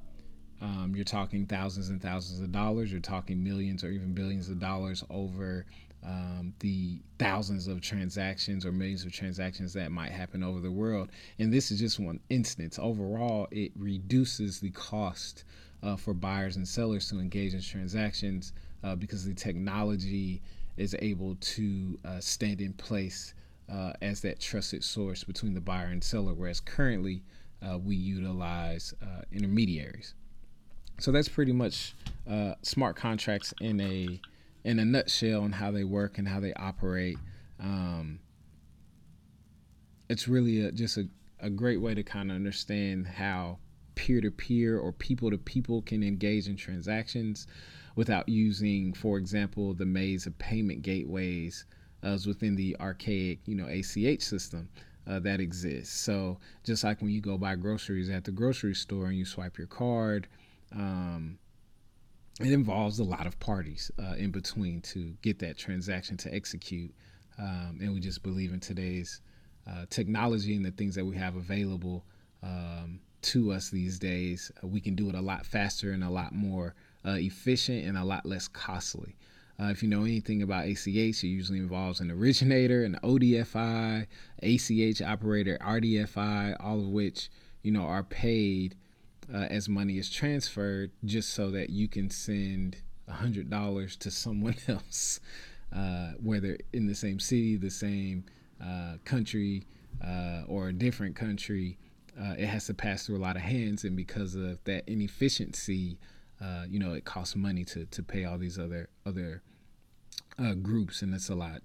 um, 0.59 0.93
you're 0.95 1.05
talking 1.05 1.45
thousands 1.45 1.89
and 1.89 2.01
thousands 2.01 2.39
of 2.39 2.51
dollars. 2.51 2.91
You're 2.91 2.99
talking 2.99 3.43
millions 3.43 3.83
or 3.83 3.89
even 3.89 4.13
billions 4.13 4.49
of 4.49 4.59
dollars 4.59 5.03
over 5.11 5.67
um, 6.03 6.53
the 6.59 6.99
thousands 7.19 7.67
of 7.67 7.81
transactions 7.81 8.65
or 8.65 8.71
millions 8.71 9.05
of 9.05 9.11
transactions 9.11 9.73
that 9.73 9.91
might 9.91 10.11
happen 10.11 10.43
over 10.43 10.59
the 10.59 10.71
world. 10.71 11.11
And 11.37 11.53
this 11.53 11.69
is 11.69 11.79
just 11.79 11.99
one 11.99 12.19
instance. 12.29 12.79
Overall, 12.81 13.47
it 13.51 13.71
reduces 13.75 14.59
the 14.59 14.71
cost 14.71 15.43
uh, 15.83 15.95
for 15.95 16.13
buyers 16.13 16.55
and 16.55 16.67
sellers 16.67 17.09
to 17.09 17.19
engage 17.19 17.53
in 17.53 17.61
transactions 17.61 18.53
uh, 18.83 18.95
because 18.95 19.25
the 19.25 19.33
technology 19.33 20.41
is 20.77 20.95
able 20.99 21.35
to 21.35 21.97
uh, 22.05 22.19
stand 22.19 22.61
in 22.61 22.73
place 22.73 23.33
uh, 23.71 23.91
as 24.01 24.21
that 24.21 24.39
trusted 24.39 24.83
source 24.83 25.23
between 25.23 25.53
the 25.53 25.61
buyer 25.61 25.87
and 25.87 26.03
seller, 26.03 26.33
whereas 26.33 26.59
currently 26.59 27.21
uh, 27.61 27.77
we 27.77 27.95
utilize 27.95 28.93
uh, 29.01 29.21
intermediaries. 29.31 30.13
So 30.99 31.11
that's 31.11 31.29
pretty 31.29 31.51
much 31.51 31.93
smart 32.61 32.95
contracts 32.95 33.53
in 33.61 33.79
a 33.79 34.19
in 34.63 34.79
a 34.79 34.85
nutshell 34.85 35.43
on 35.43 35.51
how 35.51 35.71
they 35.71 35.83
work 35.83 36.17
and 36.17 36.27
how 36.27 36.39
they 36.39 36.53
operate. 36.55 37.17
Um, 37.59 38.19
it's 40.09 40.27
really 40.27 40.65
a, 40.65 40.71
just 40.71 40.97
a, 40.97 41.07
a 41.39 41.49
great 41.49 41.79
way 41.79 41.93
to 41.93 42.03
kind 42.03 42.31
of 42.31 42.35
understand 42.35 43.07
how 43.07 43.59
peer 43.97 44.21
to 44.21 44.29
peer 44.31 44.77
or 44.77 44.91
people 44.93 45.31
to 45.31 45.37
people 45.37 45.81
can 45.81 46.03
engage 46.03 46.47
in 46.47 46.55
transactions 46.55 47.47
without 47.95 48.29
using, 48.29 48.93
for 48.93 49.17
example, 49.17 49.73
the 49.73 49.85
maze 49.85 50.27
of 50.27 50.37
payment 50.37 50.83
gateways 50.83 51.65
as 52.03 52.27
within 52.27 52.55
the 52.55 52.77
archaic, 52.79 53.39
you 53.45 53.55
know, 53.55 53.67
ACH 53.67 54.21
system. 54.21 54.69
Uh, 55.09 55.19
that 55.19 55.39
exists. 55.39 55.97
So 55.97 56.37
just 56.65 56.83
like 56.83 57.01
when 57.01 57.11
you 57.11 57.21
go 57.21 57.37
buy 57.37 57.55
groceries 57.55 58.09
at 58.09 58.25
the 58.25 58.31
grocery 58.31 58.75
store 58.75 59.05
and 59.05 59.17
you 59.17 59.23
swipe 59.23 59.57
your 59.57 59.65
card, 59.65 60.27
um, 60.73 61.39
it 62.41 62.51
involves 62.51 62.99
a 62.99 63.05
lot 63.05 63.25
of 63.25 63.39
parties 63.39 63.89
uh, 63.97 64.15
in 64.15 64.31
between 64.31 64.81
to 64.81 65.15
get 65.21 65.39
that 65.39 65.57
transaction 65.57 66.17
to 66.17 66.35
execute. 66.35 66.93
Um, 67.39 67.77
and 67.81 67.93
we 67.93 68.01
just 68.01 68.21
believe 68.21 68.51
in 68.51 68.59
today's 68.59 69.21
uh, 69.65 69.85
technology 69.89 70.57
and 70.57 70.65
the 70.65 70.71
things 70.71 70.93
that 70.95 71.05
we 71.05 71.15
have 71.15 71.37
available 71.37 72.03
um, 72.43 72.99
to 73.21 73.51
us 73.51 73.69
these 73.69 73.99
days. 73.99 74.51
Uh, 74.63 74.67
we 74.67 74.79
can 74.79 74.95
do 74.95 75.09
it 75.09 75.15
a 75.15 75.21
lot 75.21 75.45
faster 75.45 75.91
and 75.91 76.03
a 76.03 76.09
lot 76.09 76.33
more 76.33 76.75
uh, 77.05 77.11
efficient 77.11 77.85
and 77.85 77.97
a 77.97 78.03
lot 78.03 78.25
less 78.25 78.47
costly. 78.47 79.15
Uh, 79.59 79.65
if 79.65 79.81
you 79.81 79.89
know 79.89 80.01
anything 80.01 80.43
about 80.43 80.65
ACH, 80.65 80.87
it 80.87 81.23
usually 81.23 81.57
involves 81.57 81.99
an 81.99 82.11
originator, 82.11 82.83
an 82.83 82.99
ODFI, 83.03 84.05
ACH 84.43 85.01
operator, 85.01 85.57
RDFI, 85.61 86.55
all 86.59 86.79
of 86.79 86.87
which 86.89 87.29
you 87.63 87.71
know 87.71 87.83
are 87.83 88.03
paid 88.03 88.75
uh, 89.33 89.47
as 89.49 89.67
money 89.67 89.97
is 89.97 90.11
transferred, 90.11 90.91
just 91.05 91.33
so 91.33 91.49
that 91.51 91.71
you 91.71 91.87
can 91.87 92.09
send 92.09 92.77
hundred 93.09 93.49
dollars 93.49 93.95
to 93.95 94.11
someone 94.11 94.55
else, 94.67 95.19
uh, 95.75 96.11
whether 96.21 96.57
in 96.73 96.85
the 96.85 96.95
same 96.95 97.19
city, 97.19 97.55
the 97.55 97.71
same 97.71 98.25
uh, 98.63 98.97
country, 99.05 99.63
uh, 100.05 100.43
or 100.47 100.67
a 100.67 100.73
different 100.73 101.15
country 101.15 101.79
uh, 102.19 102.35
it 102.37 102.47
has 102.47 102.65
to 102.67 102.73
pass 102.73 103.05
through 103.05 103.17
a 103.17 103.19
lot 103.19 103.35
of 103.35 103.41
hands, 103.41 103.83
and 103.83 103.95
because 103.95 104.35
of 104.35 104.63
that 104.63 104.83
inefficiency, 104.87 105.97
uh, 106.41 106.65
you 106.69 106.79
know, 106.79 106.93
it 106.93 107.05
costs 107.05 107.35
money 107.35 107.63
to 107.65 107.85
to 107.85 108.03
pay 108.03 108.25
all 108.25 108.37
these 108.37 108.57
other 108.59 108.89
other 109.05 109.41
uh, 110.39 110.53
groups, 110.53 111.01
and 111.01 111.13
it's 111.13 111.29
a 111.29 111.35
lot 111.35 111.61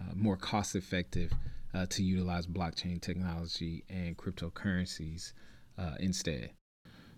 uh, 0.00 0.12
more 0.14 0.36
cost 0.36 0.74
effective 0.74 1.32
uh, 1.74 1.86
to 1.86 2.02
utilize 2.02 2.46
blockchain 2.46 3.00
technology 3.00 3.84
and 3.88 4.16
cryptocurrencies 4.16 5.32
uh, 5.78 5.94
instead. 6.00 6.50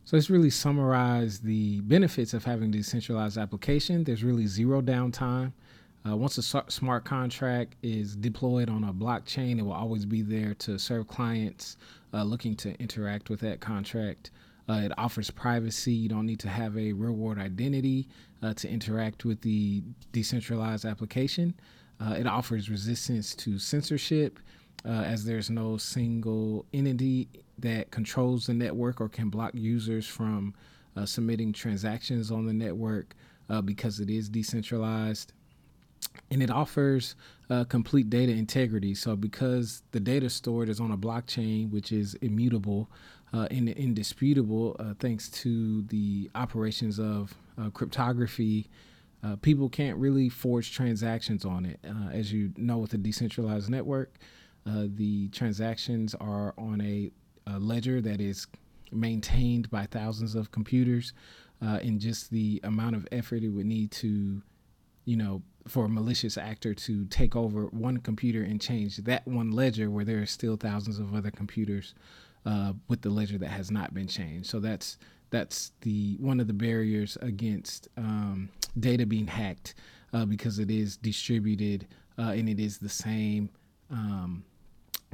So 0.04 0.16
let's 0.16 0.28
really 0.28 0.50
summarize 0.50 1.40
the 1.40 1.80
benefits 1.80 2.34
of 2.34 2.44
having 2.44 2.70
decentralized 2.70 3.38
application. 3.38 4.04
There's 4.04 4.22
really 4.22 4.46
zero 4.46 4.82
downtime. 4.82 5.52
Uh, 6.06 6.14
once 6.14 6.36
a 6.36 6.42
smart 6.70 7.06
contract 7.06 7.76
is 7.82 8.14
deployed 8.14 8.68
on 8.68 8.84
a 8.84 8.92
blockchain, 8.92 9.58
it 9.58 9.62
will 9.62 9.72
always 9.72 10.04
be 10.04 10.20
there 10.20 10.52
to 10.52 10.78
serve 10.78 11.08
clients 11.08 11.78
uh, 12.14 12.22
looking 12.22 12.54
to 12.54 12.78
interact 12.80 13.28
with 13.28 13.40
that 13.40 13.60
contract. 13.60 14.30
Uh, 14.68 14.80
it 14.84 14.92
offers 14.96 15.30
privacy. 15.30 15.92
You 15.92 16.08
don't 16.08 16.26
need 16.26 16.40
to 16.40 16.48
have 16.48 16.76
a 16.78 16.92
real 16.92 17.12
world 17.12 17.38
identity 17.38 18.08
uh, 18.42 18.54
to 18.54 18.68
interact 18.68 19.24
with 19.24 19.42
the 19.42 19.82
decentralized 20.12 20.84
application. 20.84 21.54
Uh, 22.00 22.14
it 22.14 22.26
offers 22.26 22.70
resistance 22.70 23.34
to 23.34 23.58
censorship, 23.58 24.38
uh, 24.86 24.88
as 24.88 25.24
there's 25.24 25.50
no 25.50 25.76
single 25.76 26.64
entity 26.72 27.28
that 27.58 27.90
controls 27.90 28.46
the 28.46 28.54
network 28.54 29.00
or 29.00 29.08
can 29.08 29.28
block 29.28 29.54
users 29.54 30.06
from 30.06 30.54
submitting 31.04 31.52
transactions 31.52 32.30
on 32.30 32.46
the 32.46 32.52
network 32.52 33.14
because 33.64 33.98
it 33.98 34.08
is 34.08 34.28
decentralized 34.28 35.32
and 36.30 36.42
it 36.42 36.50
offers 36.50 37.14
uh, 37.50 37.64
complete 37.64 38.10
data 38.10 38.32
integrity. 38.32 38.94
So, 38.94 39.16
because 39.16 39.82
the 39.92 40.00
data 40.00 40.30
stored 40.30 40.68
is 40.68 40.80
on 40.80 40.90
a 40.90 40.96
blockchain, 40.96 41.70
which 41.70 41.92
is 41.92 42.14
immutable 42.14 42.90
uh, 43.32 43.48
and 43.50 43.68
indisputable, 43.68 44.76
uh, 44.78 44.94
thanks 44.98 45.28
to 45.28 45.82
the 45.82 46.30
operations 46.34 46.98
of 46.98 47.34
uh, 47.58 47.70
cryptography, 47.70 48.68
uh, 49.22 49.36
people 49.36 49.68
can't 49.68 49.98
really 49.98 50.28
forge 50.28 50.72
transactions 50.72 51.44
on 51.44 51.64
it. 51.66 51.80
Uh, 51.84 52.10
as 52.10 52.32
you 52.32 52.52
know, 52.56 52.78
with 52.78 52.94
a 52.94 52.98
decentralized 52.98 53.70
network, 53.70 54.14
the 54.66 55.28
transactions 55.28 56.14
are 56.14 56.54
on 56.56 56.80
a, 56.80 57.10
a, 57.46 57.58
ledger 57.58 58.00
that 58.00 58.20
is 58.20 58.46
maintained 58.92 59.70
by 59.70 59.84
thousands 59.86 60.34
of 60.34 60.50
computers, 60.50 61.12
and 61.60 62.00
just 62.00 62.30
the 62.30 62.60
amount 62.64 62.94
of 62.94 63.06
effort 63.10 63.42
it 63.42 63.48
would 63.48 63.66
need 63.66 63.90
to, 63.90 64.42
you 65.04 65.16
know, 65.16 65.42
for 65.66 65.86
a 65.86 65.88
malicious 65.88 66.36
actor 66.36 66.74
to 66.74 67.04
take 67.06 67.34
over 67.34 67.66
one 67.66 67.98
computer 67.98 68.42
and 68.42 68.60
change 68.60 68.98
that 68.98 69.26
one 69.26 69.50
ledger 69.52 69.90
where 69.90 70.04
there 70.04 70.20
are 70.20 70.26
still 70.26 70.56
thousands 70.56 70.98
of 70.98 71.14
other 71.14 71.30
computers 71.30 71.94
uh, 72.46 72.72
with 72.88 73.00
the 73.02 73.08
ledger 73.10 73.38
that 73.38 73.48
has 73.48 73.70
not 73.70 73.94
been 73.94 74.06
changed. 74.06 74.48
So 74.48 74.60
that's 74.60 74.98
that's 75.30 75.72
the 75.80 76.16
one 76.20 76.38
of 76.40 76.46
the 76.46 76.52
barriers 76.52 77.16
against 77.22 77.88
um, 77.96 78.50
data 78.78 79.06
being 79.06 79.26
hacked 79.26 79.74
uh, 80.12 80.24
because 80.26 80.58
it 80.58 80.70
is 80.70 80.96
distributed 80.96 81.86
uh, 82.18 82.32
and 82.36 82.48
it 82.48 82.60
is 82.60 82.78
the 82.78 82.88
same 82.88 83.48
um, 83.90 84.44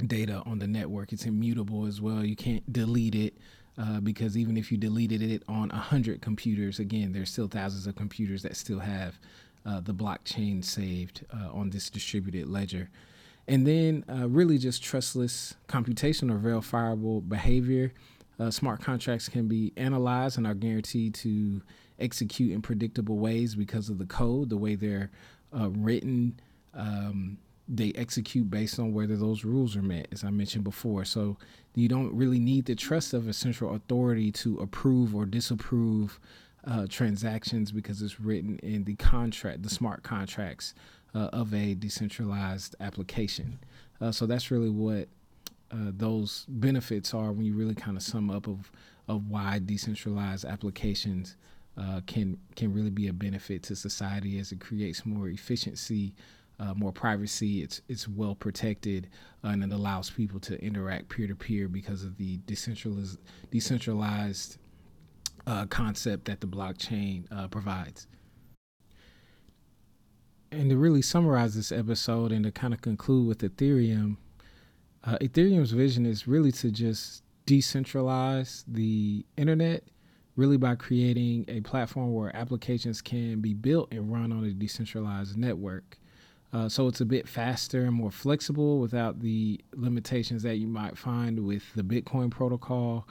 data 0.05 0.43
on 0.45 0.59
the 0.59 0.67
network. 0.67 1.13
It's 1.13 1.25
immutable 1.25 1.85
as 1.85 2.01
well. 2.01 2.23
You 2.25 2.35
can't 2.35 2.71
delete 2.71 3.15
it. 3.15 3.37
uh, 3.77 3.99
because 4.01 4.37
even 4.37 4.57
if 4.57 4.71
you 4.71 4.77
deleted 4.77 5.21
it 5.21 5.43
on 5.47 5.69
100 5.69 6.21
computers, 6.21 6.79
again, 6.79 7.13
there's 7.13 7.31
still 7.31 7.47
thousands 7.47 7.87
of 7.87 7.95
computers 7.95 8.43
that 8.43 8.55
still 8.57 8.79
have 8.79 9.17
uh, 9.65 9.79
the 9.79 9.93
blockchain 9.93 10.63
saved 10.63 11.25
uh, 11.33 11.51
on 11.51 11.69
this 11.69 11.89
distributed 11.89 12.47
ledger. 12.47 12.89
And 13.47 13.65
then, 13.65 14.05
uh, 14.09 14.29
really, 14.29 14.57
just 14.57 14.83
trustless 14.83 15.55
computation 15.67 16.29
or 16.29 16.37
verifiable 16.37 17.21
behavior. 17.21 17.93
Uh, 18.39 18.49
smart 18.49 18.81
contracts 18.81 19.27
can 19.27 19.47
be 19.47 19.73
analyzed 19.77 20.37
and 20.37 20.47
are 20.47 20.53
guaranteed 20.53 21.13
to 21.15 21.61
execute 21.99 22.51
in 22.51 22.61
predictable 22.61 23.17
ways 23.17 23.55
because 23.55 23.89
of 23.89 23.97
the 23.97 24.05
code, 24.05 24.49
the 24.49 24.57
way 24.57 24.75
they're 24.75 25.11
uh, 25.57 25.69
written. 25.69 26.39
Um, 26.73 27.37
they 27.67 27.93
execute 27.95 28.49
based 28.49 28.79
on 28.79 28.93
whether 28.93 29.15
those 29.15 29.45
rules 29.45 29.75
are 29.75 29.81
met, 29.81 30.07
as 30.11 30.23
I 30.23 30.29
mentioned 30.29 30.63
before. 30.63 31.05
So 31.05 31.37
you 31.73 31.87
don't 31.87 32.13
really 32.13 32.39
need 32.39 32.65
the 32.65 32.75
trust 32.75 33.13
of 33.13 33.27
a 33.27 33.33
central 33.33 33.75
authority 33.75 34.31
to 34.33 34.57
approve 34.59 35.15
or 35.15 35.25
disapprove 35.25 36.19
uh, 36.65 36.85
transactions 36.89 37.71
because 37.71 38.01
it's 38.01 38.19
written 38.19 38.59
in 38.59 38.83
the 38.83 38.95
contract, 38.95 39.63
the 39.63 39.69
smart 39.69 40.03
contracts 40.03 40.73
uh, 41.15 41.29
of 41.33 41.53
a 41.53 41.73
decentralized 41.75 42.75
application. 42.79 43.59
Uh, 43.99 44.11
so 44.11 44.25
that's 44.25 44.51
really 44.51 44.69
what 44.69 45.07
uh, 45.71 45.91
those 45.95 46.45
benefits 46.47 47.13
are 47.13 47.31
when 47.31 47.45
you 47.45 47.55
really 47.55 47.75
kind 47.75 47.97
of 47.97 48.03
sum 48.03 48.29
up 48.29 48.47
of 48.47 48.71
of 49.07 49.27
why 49.29 49.59
decentralized 49.65 50.45
applications 50.45 51.35
uh, 51.77 52.01
can 52.05 52.37
can 52.55 52.73
really 52.73 52.89
be 52.89 53.07
a 53.07 53.13
benefit 53.13 53.63
to 53.63 53.75
society 53.75 54.39
as 54.39 54.51
it 54.51 54.59
creates 54.59 55.05
more 55.05 55.27
efficiency 55.27 56.13
uh, 56.61 56.73
more 56.75 56.91
privacy. 56.91 57.63
It's 57.63 57.81
it's 57.89 58.07
well 58.07 58.35
protected, 58.35 59.09
and 59.43 59.63
it 59.63 59.71
allows 59.71 60.11
people 60.11 60.39
to 60.41 60.63
interact 60.63 61.09
peer 61.09 61.27
to 61.27 61.35
peer 61.35 61.67
because 61.67 62.03
of 62.03 62.17
the 62.17 62.37
decentralized 62.45 63.17
decentralized 63.49 64.57
uh, 65.47 65.65
concept 65.65 66.25
that 66.25 66.41
the 66.41 66.47
blockchain 66.47 67.25
uh, 67.31 67.47
provides. 67.47 68.07
And 70.51 70.69
to 70.69 70.77
really 70.77 71.01
summarize 71.01 71.55
this 71.55 71.71
episode 71.71 72.31
and 72.31 72.43
to 72.43 72.51
kind 72.51 72.73
of 72.73 72.81
conclude 72.81 73.27
with 73.27 73.39
Ethereum, 73.39 74.17
uh, 75.03 75.17
Ethereum's 75.21 75.71
vision 75.71 76.05
is 76.05 76.27
really 76.27 76.51
to 76.53 76.71
just 76.71 77.23
decentralize 77.47 78.63
the 78.67 79.25
internet 79.37 79.83
really 80.35 80.57
by 80.57 80.75
creating 80.75 81.45
a 81.47 81.61
platform 81.61 82.13
where 82.13 82.35
applications 82.35 83.01
can 83.01 83.41
be 83.41 83.53
built 83.53 83.91
and 83.91 84.11
run 84.11 84.31
on 84.31 84.43
a 84.45 84.51
decentralized 84.51 85.37
network. 85.37 85.97
Uh, 86.53 86.67
so 86.67 86.87
it's 86.87 87.01
a 87.01 87.05
bit 87.05 87.27
faster 87.27 87.83
and 87.83 87.93
more 87.93 88.11
flexible 88.11 88.79
without 88.79 89.19
the 89.21 89.59
limitations 89.73 90.43
that 90.43 90.57
you 90.57 90.67
might 90.67 90.97
find 90.97 91.39
with 91.45 91.63
the 91.75 91.83
Bitcoin 91.83 92.29
protocol. 92.29 93.07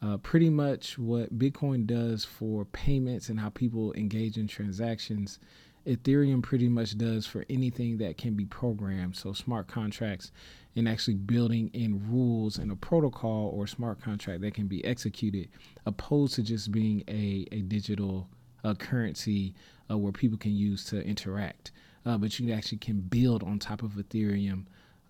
Uh, 0.00 0.16
pretty 0.18 0.48
much 0.48 0.96
what 0.98 1.36
Bitcoin 1.36 1.86
does 1.86 2.24
for 2.24 2.64
payments 2.64 3.28
and 3.28 3.40
how 3.40 3.48
people 3.48 3.92
engage 3.94 4.36
in 4.36 4.46
transactions, 4.46 5.38
Ethereum 5.86 6.42
pretty 6.42 6.68
much 6.68 6.96
does 6.96 7.26
for 7.26 7.44
anything 7.50 7.98
that 7.98 8.16
can 8.16 8.34
be 8.34 8.44
programmed. 8.44 9.16
So 9.16 9.32
smart 9.32 9.66
contracts 9.66 10.30
and 10.76 10.88
actually 10.88 11.14
building 11.14 11.70
in 11.72 12.10
rules 12.10 12.58
in 12.58 12.70
a 12.70 12.76
protocol 12.76 13.50
or 13.52 13.66
smart 13.66 14.00
contract 14.00 14.42
that 14.42 14.54
can 14.54 14.68
be 14.68 14.84
executed, 14.84 15.48
opposed 15.84 16.34
to 16.34 16.42
just 16.42 16.70
being 16.70 17.02
a, 17.08 17.46
a 17.50 17.62
digital 17.62 18.28
uh, 18.62 18.74
currency 18.74 19.54
uh, 19.90 19.98
where 19.98 20.12
people 20.12 20.38
can 20.38 20.54
use 20.54 20.84
to 20.84 21.00
interact 21.02 21.72
uh, 22.08 22.16
but 22.16 22.38
you 22.38 22.52
actually 22.52 22.78
can 22.78 23.00
build 23.00 23.42
on 23.42 23.58
top 23.58 23.82
of 23.82 23.92
Ethereum 23.92 24.64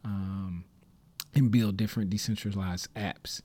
um, 0.05 0.65
and 1.35 1.51
build 1.51 1.77
different 1.77 2.11
decentralized 2.11 2.93
apps. 2.95 3.41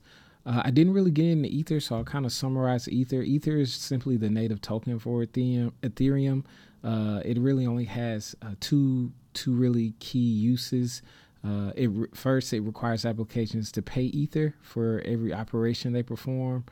Uh, 0.46 0.62
I 0.64 0.70
didn't 0.70 0.92
really 0.92 1.10
get 1.10 1.26
into 1.26 1.48
Ether, 1.48 1.80
so 1.80 1.96
I'll 1.96 2.04
kind 2.04 2.26
of 2.26 2.32
summarize 2.32 2.88
Ether. 2.88 3.22
Ether 3.22 3.56
is 3.56 3.74
simply 3.74 4.16
the 4.16 4.28
native 4.28 4.60
token 4.60 4.98
for 4.98 5.24
Ethereum. 5.24 5.72
Ethereum. 5.82 6.44
Uh, 6.82 7.20
it 7.24 7.38
really 7.38 7.66
only 7.66 7.84
has 7.86 8.36
uh, 8.42 8.54
two 8.60 9.12
two 9.32 9.54
really 9.54 9.94
key 9.98 10.18
uses. 10.18 11.02
Uh, 11.42 11.72
it 11.74 11.88
re- 11.90 12.08
first, 12.14 12.52
it 12.52 12.60
requires 12.60 13.04
applications 13.04 13.72
to 13.72 13.82
pay 13.82 14.04
Ether 14.04 14.54
for 14.62 15.02
every 15.04 15.32
operation 15.32 15.92
they 15.92 16.02
perform. 16.02 16.64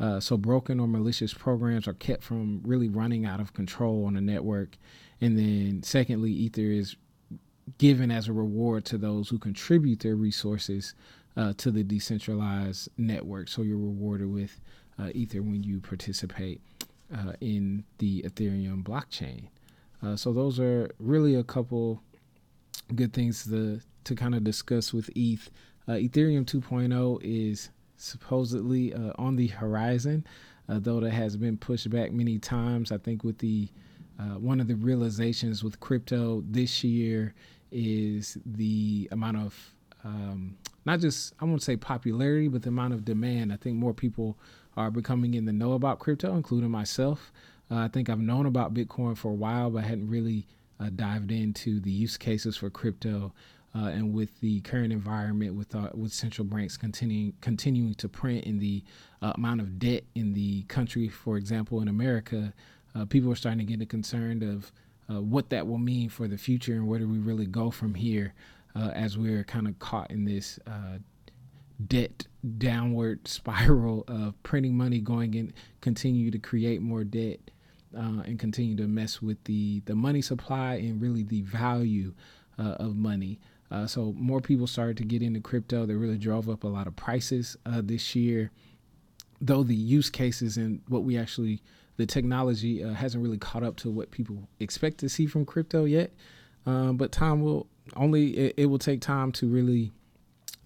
Uh, 0.00 0.20
so 0.20 0.36
broken 0.36 0.78
or 0.80 0.86
malicious 0.86 1.34
programs 1.34 1.88
are 1.88 1.94
kept 1.94 2.22
from 2.22 2.60
really 2.64 2.88
running 2.88 3.24
out 3.26 3.40
of 3.40 3.52
control 3.52 4.04
on 4.04 4.14
the 4.14 4.20
network. 4.20 4.76
And 5.20 5.38
then, 5.38 5.82
secondly, 5.82 6.30
Ether 6.30 6.60
is 6.62 6.96
given 7.78 8.10
as 8.10 8.28
a 8.28 8.32
reward 8.32 8.84
to 8.86 8.98
those 8.98 9.28
who 9.28 9.38
contribute 9.38 10.00
their 10.00 10.16
resources 10.16 10.94
uh, 11.38 11.52
to 11.56 11.70
the 11.70 11.84
decentralized 11.84 12.88
network. 12.98 13.48
So 13.48 13.62
you're 13.62 13.78
rewarded 13.78 14.30
with 14.30 14.60
uh, 14.98 15.10
Ether 15.14 15.40
when 15.40 15.62
you 15.62 15.80
participate 15.80 16.60
uh, 17.16 17.32
in 17.40 17.84
the 17.98 18.22
Ethereum 18.22 18.82
blockchain. 18.82 19.44
Uh, 20.02 20.16
so 20.16 20.32
those 20.32 20.58
are 20.58 20.90
really 20.98 21.36
a 21.36 21.44
couple 21.44 22.02
good 22.94 23.12
things 23.12 23.44
to 23.46 23.80
to 24.04 24.14
kind 24.14 24.34
of 24.34 24.42
discuss 24.42 24.92
with 24.92 25.10
ETH. 25.14 25.50
Uh, 25.86 25.92
Ethereum 25.92 26.44
2.0 26.44 27.20
is 27.22 27.68
supposedly 27.96 28.94
uh, 28.94 29.12
on 29.16 29.36
the 29.36 29.48
horizon, 29.48 30.24
though 30.66 31.00
that 31.00 31.10
has 31.10 31.36
been 31.36 31.58
pushed 31.58 31.90
back 31.90 32.10
many 32.10 32.38
times. 32.38 32.90
I 32.90 32.98
think 32.98 33.22
with 33.22 33.38
the 33.38 33.68
one 34.38 34.60
of 34.60 34.66
the 34.66 34.74
realizations 34.74 35.62
with 35.62 35.78
crypto 35.78 36.42
this 36.48 36.82
year 36.82 37.34
is 37.70 38.38
the 38.46 39.08
amount 39.12 39.36
of 39.36 39.74
um, 40.04 40.56
not 40.88 41.00
just 41.00 41.34
I 41.38 41.44
won't 41.44 41.62
say 41.62 41.76
popularity, 41.76 42.48
but 42.48 42.62
the 42.62 42.70
amount 42.70 42.94
of 42.94 43.04
demand. 43.04 43.52
I 43.52 43.56
think 43.56 43.76
more 43.76 43.92
people 43.92 44.38
are 44.74 44.90
becoming 44.90 45.34
in 45.34 45.44
the 45.44 45.52
know 45.52 45.74
about 45.74 45.98
crypto, 45.98 46.34
including 46.34 46.70
myself. 46.70 47.30
Uh, 47.70 47.76
I 47.76 47.88
think 47.88 48.08
I've 48.08 48.18
known 48.18 48.46
about 48.46 48.72
Bitcoin 48.72 49.14
for 49.14 49.30
a 49.30 49.34
while, 49.34 49.68
but 49.68 49.84
I 49.84 49.86
hadn't 49.86 50.08
really 50.08 50.46
uh, 50.80 50.88
dived 50.96 51.30
into 51.30 51.78
the 51.80 51.90
use 51.90 52.16
cases 52.16 52.56
for 52.56 52.70
crypto. 52.70 53.34
Uh, 53.74 53.88
and 53.88 54.14
with 54.14 54.40
the 54.40 54.62
current 54.62 54.94
environment, 54.94 55.54
with 55.54 55.74
uh, 55.74 55.90
with 55.92 56.10
central 56.10 56.46
banks 56.46 56.78
continuing 56.78 57.34
continuing 57.42 57.92
to 57.96 58.08
print 58.08 58.46
in 58.46 58.58
the 58.58 58.82
uh, 59.20 59.32
amount 59.34 59.60
of 59.60 59.78
debt 59.78 60.04
in 60.14 60.32
the 60.32 60.62
country, 60.68 61.06
for 61.06 61.36
example, 61.36 61.82
in 61.82 61.88
America, 61.88 62.54
uh, 62.94 63.04
people 63.04 63.30
are 63.30 63.36
starting 63.36 63.58
to 63.66 63.76
get 63.76 63.86
concerned 63.90 64.42
of 64.42 64.72
what 65.10 65.48
that 65.48 65.66
will 65.66 65.78
mean 65.78 66.06
for 66.10 66.28
the 66.28 66.36
future 66.36 66.74
and 66.74 66.86
where 66.86 66.98
do 66.98 67.08
we 67.08 67.16
really 67.16 67.46
go 67.46 67.70
from 67.70 67.94
here 67.94 68.34
uh, 68.74 68.90
as 68.94 69.18
we're 69.18 69.44
kind 69.44 69.66
of 69.66 69.78
caught 69.78 70.10
in 70.10 70.24
this 70.24 70.58
uh, 70.66 70.98
debt 71.86 72.26
downward 72.58 73.26
spiral 73.28 74.04
of 74.08 74.40
printing 74.42 74.76
money 74.76 75.00
going 75.00 75.34
and 75.36 75.52
continue 75.80 76.30
to 76.30 76.38
create 76.38 76.80
more 76.80 77.04
debt 77.04 77.38
uh, 77.96 78.22
and 78.24 78.38
continue 78.38 78.76
to 78.76 78.86
mess 78.86 79.22
with 79.22 79.42
the 79.44 79.80
the 79.86 79.94
money 79.94 80.20
supply 80.20 80.74
and 80.74 81.00
really 81.00 81.22
the 81.22 81.42
value 81.42 82.12
uh, 82.58 82.76
of 82.78 82.96
money. 82.96 83.38
so 83.86 84.12
more 84.16 84.40
people 84.40 84.66
started 84.66 84.96
to 84.96 85.04
get 85.04 85.22
into 85.22 85.40
crypto. 85.40 85.86
They 85.86 85.94
really 85.94 86.18
drove 86.18 86.48
up 86.48 86.64
a 86.64 86.68
lot 86.68 86.86
of 86.86 86.96
prices 86.96 87.56
this 87.66 88.14
year. 88.14 88.50
Though 89.40 89.62
the 89.62 89.74
use 89.74 90.10
cases 90.10 90.56
and 90.56 90.80
what 90.88 91.04
we 91.04 91.16
actually 91.16 91.62
the 91.98 92.06
technology 92.06 92.82
uh, 92.82 92.94
hasn't 92.94 93.22
really 93.22 93.38
caught 93.38 93.62
up 93.62 93.76
to 93.76 93.90
what 93.90 94.10
people 94.10 94.48
expect 94.60 94.98
to 94.98 95.08
see 95.08 95.26
from 95.26 95.44
crypto 95.44 95.84
yet. 95.84 96.12
Um, 96.64 96.96
but 96.96 97.12
time 97.12 97.42
will 97.42 97.66
only 97.96 98.36
it, 98.36 98.54
it, 98.56 98.66
will 98.66 98.78
take 98.78 99.00
time 99.00 99.32
to 99.32 99.48
really 99.48 99.92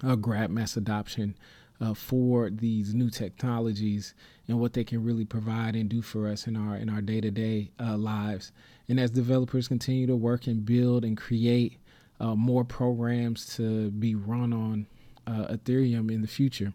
uh, 0.02 0.16
grab 0.16 0.50
mass 0.50 0.76
adoption 0.76 1.36
uh, 1.80 1.94
for 1.94 2.50
these 2.50 2.94
new 2.94 3.10
technologies 3.10 4.14
and 4.48 4.60
what 4.60 4.72
they 4.72 4.84
can 4.84 5.02
really 5.04 5.24
provide 5.24 5.74
and 5.74 5.88
do 5.88 6.02
for 6.02 6.28
us 6.28 6.46
in 6.46 6.56
our 6.56 6.76
in 6.76 6.88
our 6.88 7.00
day 7.00 7.20
to 7.20 7.30
day 7.30 7.70
lives. 7.78 8.52
And 8.88 9.00
as 9.00 9.10
developers 9.10 9.68
continue 9.68 10.06
to 10.06 10.16
work 10.16 10.46
and 10.46 10.64
build 10.64 11.04
and 11.04 11.16
create 11.16 11.78
uh, 12.20 12.34
more 12.34 12.64
programs 12.64 13.56
to 13.56 13.90
be 13.90 14.14
run 14.14 14.52
on 14.52 14.86
uh, 15.26 15.54
Ethereum 15.54 16.10
in 16.10 16.22
the 16.22 16.28
future. 16.28 16.72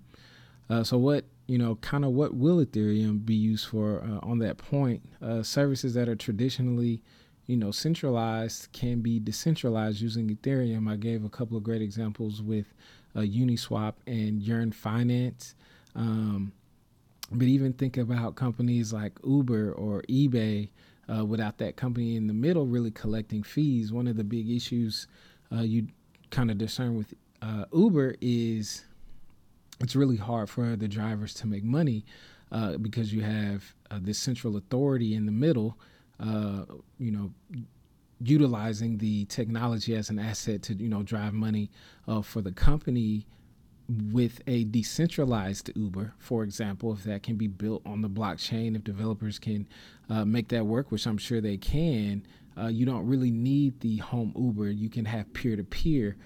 Uh, 0.70 0.84
so 0.84 0.98
what 0.98 1.26
you 1.48 1.58
know, 1.58 1.76
kind 1.76 2.04
of 2.04 2.12
what 2.12 2.36
will 2.36 2.64
Ethereum 2.64 3.26
be 3.26 3.34
used 3.34 3.68
for 3.68 4.04
uh, 4.04 4.20
on 4.26 4.39
that 4.39 4.58
point? 4.58 5.02
Uh, 5.22 5.41
services 5.41 5.93
that 5.93 6.10
are 6.10 6.16
traditionally, 6.16 7.02
you 7.48 7.58
know, 7.58 7.72
centralized 7.72 8.72
can 8.74 9.02
be 9.02 9.20
decentralized 9.20 10.02
using 10.02 10.30
Ethereum. 10.30 10.89
I 10.89 10.98
gave 10.98 11.24
a 11.26 11.30
couple 11.30 11.58
of 11.58 11.64
great 11.64 11.82
examples 11.82 12.41
with 12.41 12.66
uh, 13.16 13.22
Uniswap 13.22 13.93
and 14.06 14.41
Yearn 14.41 14.72
Finance. 14.72 15.56
Um, 15.95 16.52
but 17.32 17.48
even 17.48 17.74
think 17.74 17.98
about 17.98 18.36
companies 18.36 18.93
like 18.93 19.14
Uber 19.24 19.72
or 19.72 20.04
eBay 20.04 20.70
uh, 21.14 21.26
without 21.26 21.58
that 21.58 21.76
company 21.76 22.16
in 22.16 22.28
the 22.28 22.34
middle 22.34 22.66
really 22.66 22.91
collecting 22.91 23.43
fees. 23.43 23.91
One 23.91 24.08
of 24.08 24.18
the 24.18 24.24
big 24.24 24.50
issues 24.50 25.08
uh, 25.52 25.62
you 25.62 25.88
kind 26.30 26.52
of 26.52 26.58
discern 26.58 26.98
with 26.98 27.14
uh, 27.41 27.66
Uber 27.72 28.16
is 28.22 28.84
it's 29.80 29.95
really 29.95 30.18
hard 30.18 30.50
for 30.50 30.76
the 30.76 30.88
drivers 30.88 31.34
to 31.36 31.48
make 31.48 31.64
money 31.64 32.04
uh, 32.52 32.78
because 32.78 33.14
you 33.14 33.22
have 33.22 33.74
uh, 33.91 34.00
this 34.02 34.18
central 34.18 34.58
authority 34.58 35.14
in 35.14 35.26
the 35.26 35.32
middle, 35.32 35.78
uh, 36.20 36.65
you 36.97 37.11
know, 37.11 37.32
utilizing 38.20 38.97
the 38.97 39.26
technology 39.26 39.95
as 39.95 40.09
an 40.09 40.20
asset 40.20 40.63
to, 40.63 40.74
you 40.74 40.89
know, 40.89 41.03
drive 41.03 41.34
money 41.34 41.70
uh, 42.07 42.22
for 42.22 42.41
the 42.41 42.51
company 42.51 43.28
with 44.11 44.41
a 44.47 44.65
decentralized 44.65 45.72
Uber, 45.76 46.13
for 46.18 46.43
example, 46.43 46.91
if 46.91 47.03
that 47.03 47.24
can 47.24 47.36
be 47.36 47.47
built 47.47 47.82
on 47.86 48.01
the 48.01 48.09
blockchain, 48.09 48.76
if 48.76 48.84
developers 48.84 49.39
can 49.39 49.68
uh, 50.09 50.26
make 50.26 50.49
that 50.49 50.65
work, 50.65 50.91
which 50.91 51.05
I'm 51.05 51.18
sure 51.18 51.39
they 51.39 51.57
can, 51.57 52.26
uh, 52.59 52.68
you 52.68 52.86
don't 52.86 53.05
really 53.05 53.32
need 53.32 53.80
the 53.80 53.97
home 53.97 54.34
Uber. 54.36 54.72
You 54.72 54.89
can 54.89 55.05
have 55.05 55.32
peer 55.34 55.55
to 55.55 55.63
peer. 55.63 56.18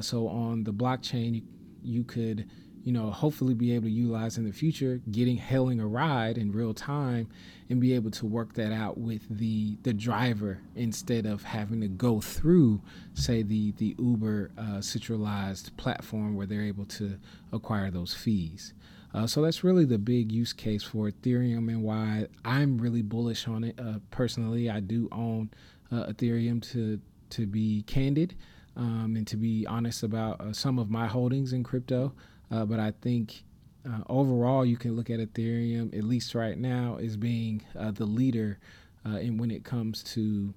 So 0.00 0.28
on 0.28 0.64
the 0.64 0.72
blockchain, 0.72 1.36
you, 1.36 1.42
you 1.82 2.04
could 2.04 2.50
you 2.88 2.94
know, 2.94 3.10
hopefully 3.10 3.52
be 3.52 3.74
able 3.74 3.84
to 3.84 3.90
utilize 3.90 4.38
in 4.38 4.46
the 4.46 4.50
future, 4.50 5.02
getting 5.10 5.36
hailing 5.36 5.78
a 5.78 5.86
ride 5.86 6.38
in 6.38 6.50
real 6.50 6.72
time 6.72 7.28
and 7.68 7.82
be 7.82 7.92
able 7.92 8.10
to 8.10 8.24
work 8.24 8.54
that 8.54 8.72
out 8.72 8.96
with 8.96 9.26
the 9.28 9.76
the 9.82 9.92
driver 9.92 10.62
instead 10.74 11.26
of 11.26 11.42
having 11.42 11.82
to 11.82 11.88
go 11.88 12.18
through, 12.18 12.80
say, 13.12 13.42
the 13.42 13.72
the 13.72 13.94
Uber 13.98 14.52
uh, 14.56 14.80
centralized 14.80 15.76
platform 15.76 16.34
where 16.34 16.46
they're 16.46 16.62
able 16.62 16.86
to 16.86 17.18
acquire 17.52 17.90
those 17.90 18.14
fees. 18.14 18.72
Uh, 19.12 19.26
so 19.26 19.42
that's 19.42 19.62
really 19.62 19.84
the 19.84 19.98
big 19.98 20.32
use 20.32 20.54
case 20.54 20.82
for 20.82 21.10
Ethereum 21.10 21.68
and 21.68 21.82
why 21.82 22.26
I'm 22.42 22.78
really 22.78 23.02
bullish 23.02 23.46
on 23.46 23.64
it. 23.64 23.78
Uh, 23.78 23.98
personally, 24.10 24.70
I 24.70 24.80
do 24.80 25.10
own 25.12 25.50
uh, 25.92 26.06
Ethereum 26.06 26.62
to 26.72 26.98
to 27.36 27.46
be 27.46 27.82
candid 27.82 28.34
um, 28.78 29.14
and 29.14 29.26
to 29.26 29.36
be 29.36 29.66
honest 29.66 30.02
about 30.02 30.40
uh, 30.40 30.54
some 30.54 30.78
of 30.78 30.88
my 30.88 31.06
holdings 31.06 31.52
in 31.52 31.64
crypto. 31.64 32.14
Uh, 32.50 32.64
but 32.64 32.80
I 32.80 32.92
think 33.00 33.44
uh, 33.88 34.00
overall, 34.08 34.64
you 34.64 34.76
can 34.76 34.96
look 34.96 35.10
at 35.10 35.20
Ethereum, 35.20 35.96
at 35.96 36.04
least 36.04 36.34
right 36.34 36.58
now, 36.58 36.98
as 37.00 37.16
being 37.16 37.62
uh, 37.78 37.90
the 37.90 38.06
leader 38.06 38.58
uh, 39.06 39.16
in 39.18 39.38
when 39.38 39.50
it 39.50 39.64
comes 39.64 40.02
to 40.02 40.52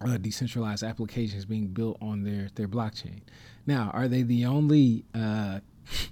uh, 0.00 0.16
decentralized 0.16 0.84
applications 0.84 1.44
being 1.44 1.68
built 1.68 1.98
on 2.00 2.22
their 2.22 2.48
their 2.54 2.68
blockchain. 2.68 3.20
Now, 3.66 3.90
are 3.92 4.08
they 4.08 4.22
the 4.22 4.46
only 4.46 5.04
uh, 5.14 5.60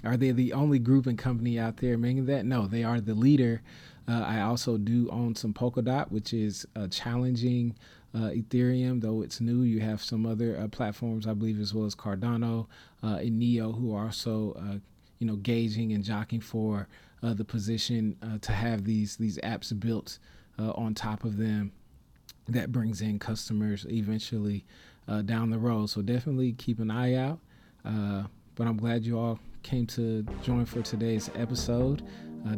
are 0.05 0.17
they 0.17 0.33
the 0.33 0.53
only 0.53 0.79
group 0.79 1.07
and 1.07 1.17
company 1.17 1.59
out 1.59 1.77
there 1.79 1.97
making 1.97 2.27
that? 2.27 2.45
No, 2.45 2.67
they 2.67 2.83
are 2.85 3.01
the 3.01 3.15
leader. 3.15 3.63
I 4.09 4.41
also 4.41 4.79
do 4.79 5.09
own 5.11 5.35
some 5.35 5.53
Polkadot, 5.53 6.13
which 6.13 6.33
is 6.33 6.65
challenging 6.93 7.75
Ethereum, 8.15 9.01
though 9.01 9.21
it's 9.21 9.41
new. 9.41 9.63
You 9.63 9.81
have 9.81 10.01
some 10.01 10.25
other 10.27 10.69
platforms, 10.69 11.27
I 11.27 11.35
believe, 11.35 11.59
as 11.59 11.75
well 11.75 11.87
as 11.87 11.97
Cardano 11.97 12.69
uh, 13.07 13.19
and 13.19 13.39
Neo, 13.39 13.73
who 13.73 13.95
are 13.95 14.07
also, 14.07 14.57
uh, 14.59 14.79
you 15.19 15.27
know, 15.27 15.37
gauging 15.37 15.93
and 15.93 16.03
jockeying 16.03 16.41
for 16.41 16.89
uh, 17.23 17.35
the 17.35 17.45
position 17.45 18.17
uh, 18.23 18.39
to 18.41 18.53
have 18.53 18.85
these 18.85 19.17
these 19.17 19.39
apps 19.39 19.79
built 19.79 20.19
on 20.59 20.95
top 20.95 21.25
of 21.25 21.37
them. 21.37 21.71
That 22.49 22.73
brings 22.73 23.03
in 23.03 23.19
customers 23.19 23.85
eventually 23.91 24.65
down 25.27 25.51
the 25.51 25.59
road. 25.59 25.91
So 25.91 26.01
definitely 26.01 26.55
keep 26.55 26.79
an 26.79 26.91
eye 26.91 27.15
out. 27.15 27.39
but 27.85 28.67
I'm 28.67 28.79
glad 28.79 29.05
you 29.05 29.19
all 29.19 29.39
came 29.63 29.87
to 29.89 30.23
join 30.43 30.65
for 30.65 30.81
today's 30.81 31.31
episode. 31.35 32.03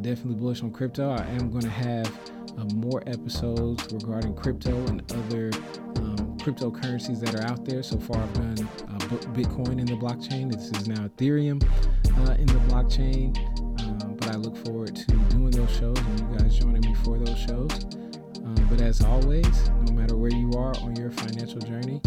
definitely 0.01 0.35
bullish 0.35 0.63
on 0.63 0.71
crypto. 0.71 1.11
I 1.11 1.25
am 1.25 1.51
going 1.51 1.65
to 1.65 1.71
have 1.71 2.07
uh, 2.59 2.65
more 2.75 3.03
episodes 3.07 3.87
regarding 3.93 4.35
crypto 4.35 4.75
and 4.87 5.01
other 5.13 5.51
um, 5.97 6.37
cryptocurrencies 6.39 7.21
that 7.21 7.35
are 7.37 7.47
out 7.49 7.65
there. 7.65 7.83
So 7.83 7.99
far, 7.99 8.21
I've 8.21 8.33
done 8.33 8.69
uh, 8.89 8.98
Bitcoin 9.17 9.79
in 9.81 9.87
the 9.87 9.95
blockchain. 9.95 10.53
This 10.53 10.71
is 10.71 10.89
now 10.89 11.07
Ethereum 11.07 11.63
uh, 12.27 12.33
in 12.35 12.47
the 12.47 12.61
blockchain. 12.69 13.37
Um, 13.81 14.17
but 14.17 14.29
I 14.29 14.37
look 14.37 14.57
forward 14.65 14.95
to 14.95 15.13
doing 15.31 15.51
those 15.51 15.71
shows 15.77 15.99
and 15.99 16.21
you 16.21 16.39
guys 16.39 16.59
joining 16.59 16.83
me 16.83 16.95
for 17.03 17.19
those 17.19 17.39
shows. 17.39 17.85
Um, 18.45 18.67
but 18.71 18.81
as 18.81 19.03
always, 19.03 19.71
no 19.87 19.93
matter 19.93 20.17
where 20.17 20.33
you 20.33 20.53
are 20.53 20.77
on 20.79 20.97
your 20.97 21.11
financial 21.11 21.61
journey, 21.61 22.01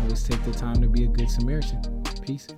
always 0.00 0.22
take 0.22 0.42
the 0.44 0.52
time 0.52 0.80
to 0.80 0.88
be 0.88 1.04
a 1.04 1.08
good 1.08 1.30
Samaritan. 1.30 2.02
Peace. 2.22 2.48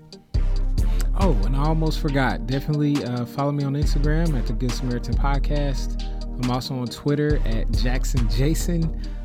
Oh, 1.18 1.32
and 1.44 1.54
I 1.54 1.64
almost 1.64 2.00
forgot. 2.00 2.46
Definitely 2.46 3.04
uh, 3.04 3.26
follow 3.26 3.52
me 3.52 3.64
on 3.64 3.74
Instagram 3.74 4.38
at 4.38 4.46
the 4.46 4.52
Good 4.52 4.72
Samaritan 4.72 5.14
Podcast. 5.14 6.02
I'm 6.42 6.50
also 6.50 6.74
on 6.74 6.86
Twitter 6.86 7.40
at 7.44 7.70
Jackson 7.72 8.28
Jason, 8.30 8.84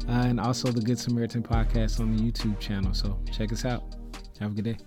uh, 0.09 0.24
and 0.26 0.39
also 0.39 0.72
the 0.72 0.82
Good 0.82 0.99
Samaritan 0.99 1.41
podcast 1.41 2.01
on 2.01 2.16
the 2.16 2.22
YouTube 2.22 2.59
channel. 2.59 2.93
So 2.93 3.18
check 3.32 3.53
us 3.53 3.63
out. 3.63 4.05
Have 4.39 4.51
a 4.51 4.55
good 4.55 4.65
day. 4.65 4.77